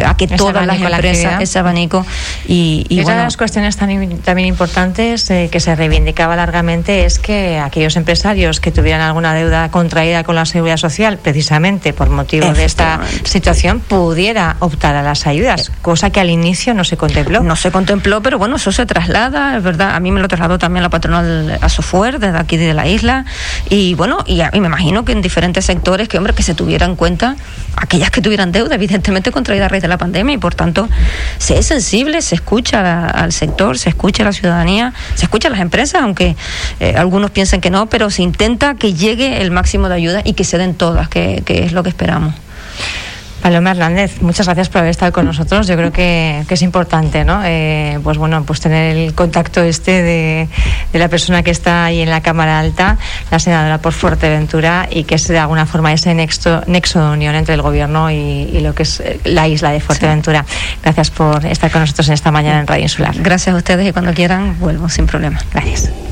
a 0.05 0.15
que 0.15 0.27
todas 0.27 0.65
las 0.65 0.79
empresas, 0.79 1.41
ese 1.41 1.57
abanico. 1.57 2.05
Y, 2.47 2.85
y, 2.87 3.01
una 3.01 3.17
de 3.17 3.23
las 3.23 3.37
cuestiones 3.37 3.77
también 3.77 4.45
importantes 4.45 5.25
que 5.25 5.59
se 5.59 5.75
reivindican 5.75 6.18
largamente 6.27 7.05
es 7.05 7.17
que 7.19 7.59
aquellos 7.59 7.95
empresarios 7.95 8.59
que 8.59 8.71
tuvieran 8.71 9.01
alguna 9.01 9.33
deuda 9.33 9.71
contraída 9.71 10.23
con 10.23 10.35
la 10.35 10.45
seguridad 10.45 10.77
social, 10.77 11.17
precisamente 11.17 11.93
por 11.93 12.09
motivo 12.09 12.51
de 12.53 12.65
esta 12.65 12.99
situación, 13.23 13.79
pudiera 13.79 14.57
optar 14.59 14.95
a 14.95 15.01
las 15.01 15.27
ayudas, 15.27 15.71
cosa 15.81 16.09
que 16.09 16.19
al 16.19 16.29
inicio 16.29 16.73
no 16.73 16.83
se 16.83 16.97
contempló. 16.97 17.41
No 17.41 17.55
se 17.55 17.71
contempló, 17.71 18.21
pero 18.21 18.37
bueno, 18.37 18.57
eso 18.57 18.71
se 18.71 18.85
traslada, 18.85 19.57
es 19.57 19.63
verdad. 19.63 19.95
A 19.95 19.99
mí 19.99 20.11
me 20.11 20.19
lo 20.19 20.27
trasladó 20.27 20.59
también 20.59 20.83
la 20.83 20.89
patronal 20.89 21.57
a 21.61 21.69
Software 21.69 22.19
desde 22.19 22.37
aquí 22.37 22.57
de 22.57 22.73
la 22.73 22.87
isla. 22.87 23.25
Y 23.69 23.95
bueno, 23.95 24.19
y, 24.25 24.41
me 24.59 24.67
imagino 24.67 25.05
que 25.05 25.13
en 25.13 25.21
diferentes 25.21 25.65
sectores 25.65 26.07
que, 26.07 26.17
hombre, 26.17 26.33
que 26.33 26.43
se 26.43 26.53
tuvieran 26.53 26.91
en 26.91 26.95
cuenta 26.95 27.35
aquellas 27.75 28.11
que 28.11 28.21
tuvieran 28.21 28.51
deuda, 28.51 28.75
evidentemente 28.75 29.31
contraída 29.31 29.65
a 29.65 29.69
raíz 29.69 29.81
de 29.81 29.87
la 29.87 29.97
pandemia, 29.97 30.35
y 30.35 30.37
por 30.37 30.55
tanto 30.55 30.89
se 31.39 31.57
es 31.57 31.65
sensible, 31.65 32.21
se 32.21 32.35
escucha 32.35 33.09
al 33.09 33.31
sector, 33.31 33.77
se 33.77 33.89
escucha 33.89 34.23
a 34.23 34.25
la 34.27 34.33
ciudadanía, 34.33 34.93
se 35.15 35.25
escucha 35.25 35.47
a 35.47 35.51
las 35.51 35.61
empresas, 35.61 36.03
aunque 36.03 36.35
eh, 36.79 36.93
algunos 36.95 37.31
piensen 37.31 37.61
que 37.61 37.69
no, 37.69 37.87
pero 37.87 38.09
se 38.11 38.21
intenta 38.21 38.75
que 38.75 38.93
llegue 38.93 39.41
el 39.41 39.49
máximo 39.49 39.89
de 39.89 39.95
ayuda 39.95 40.21
y 40.23 40.33
que 40.33 40.43
se 40.43 40.57
den 40.57 40.75
todas, 40.75 41.09
que, 41.09 41.41
es 41.47 41.71
lo 41.71 41.81
que 41.81 41.89
esperamos. 41.89 42.35
Paloma 43.41 43.71
Hernández, 43.71 44.21
muchas 44.21 44.45
gracias 44.47 44.69
por 44.69 44.79
haber 44.79 44.91
estado 44.91 45.11
con 45.11 45.25
nosotros. 45.25 45.67
Yo 45.67 45.75
creo 45.75 45.91
que, 45.91 46.43
es 46.49 46.61
importante, 46.61 47.23
¿no? 47.23 47.41
Eh, 47.45 47.99
pues 48.03 48.17
bueno, 48.17 48.43
pues 48.43 48.59
tener 48.59 48.95
el 48.95 49.13
contacto 49.13 49.61
este 49.61 50.03
de, 50.03 50.47
la 50.93 51.07
persona 51.07 51.43
que 51.43 51.51
está 51.51 51.85
ahí 51.85 52.01
en 52.01 52.09
la 52.09 52.21
Cámara 52.21 52.59
Alta, 52.59 52.97
la 53.31 53.39
senadora 53.39 53.77
por 53.79 53.93
Fuerteventura, 53.93 54.87
y 54.91 55.03
que 55.03 55.15
es 55.15 55.27
de 55.27 55.39
alguna 55.39 55.65
forma 55.65 55.93
ese 55.93 56.13
nexo, 56.13 56.61
nexo 56.67 57.01
de 57.01 57.11
unión 57.11 57.35
entre 57.35 57.55
el 57.55 57.61
gobierno 57.61 58.11
y, 58.11 58.59
lo 58.59 58.75
que 58.75 58.83
es 58.83 58.99
eh, 58.99 59.19
la 59.23 59.47
isla 59.47 59.71
de 59.71 59.79
Fuerteventura. 59.79 60.45
Gracias 60.83 61.11
por 61.11 61.45
estar 61.45 61.71
con 61.71 61.81
nosotros 61.81 62.07
en 62.09 62.13
esta 62.15 62.31
mañana 62.31 62.59
en 62.59 62.67
Radio 62.67 62.83
Insular. 62.83 63.15
Gracias 63.17 63.55
a 63.55 63.57
ustedes 63.57 63.87
y 63.87 63.93
cuando 63.93 64.13
quieran 64.13 64.59
vuelvo 64.59 64.89
sin 64.89 65.05
problema. 65.05 65.39
Gracias. 65.53 66.08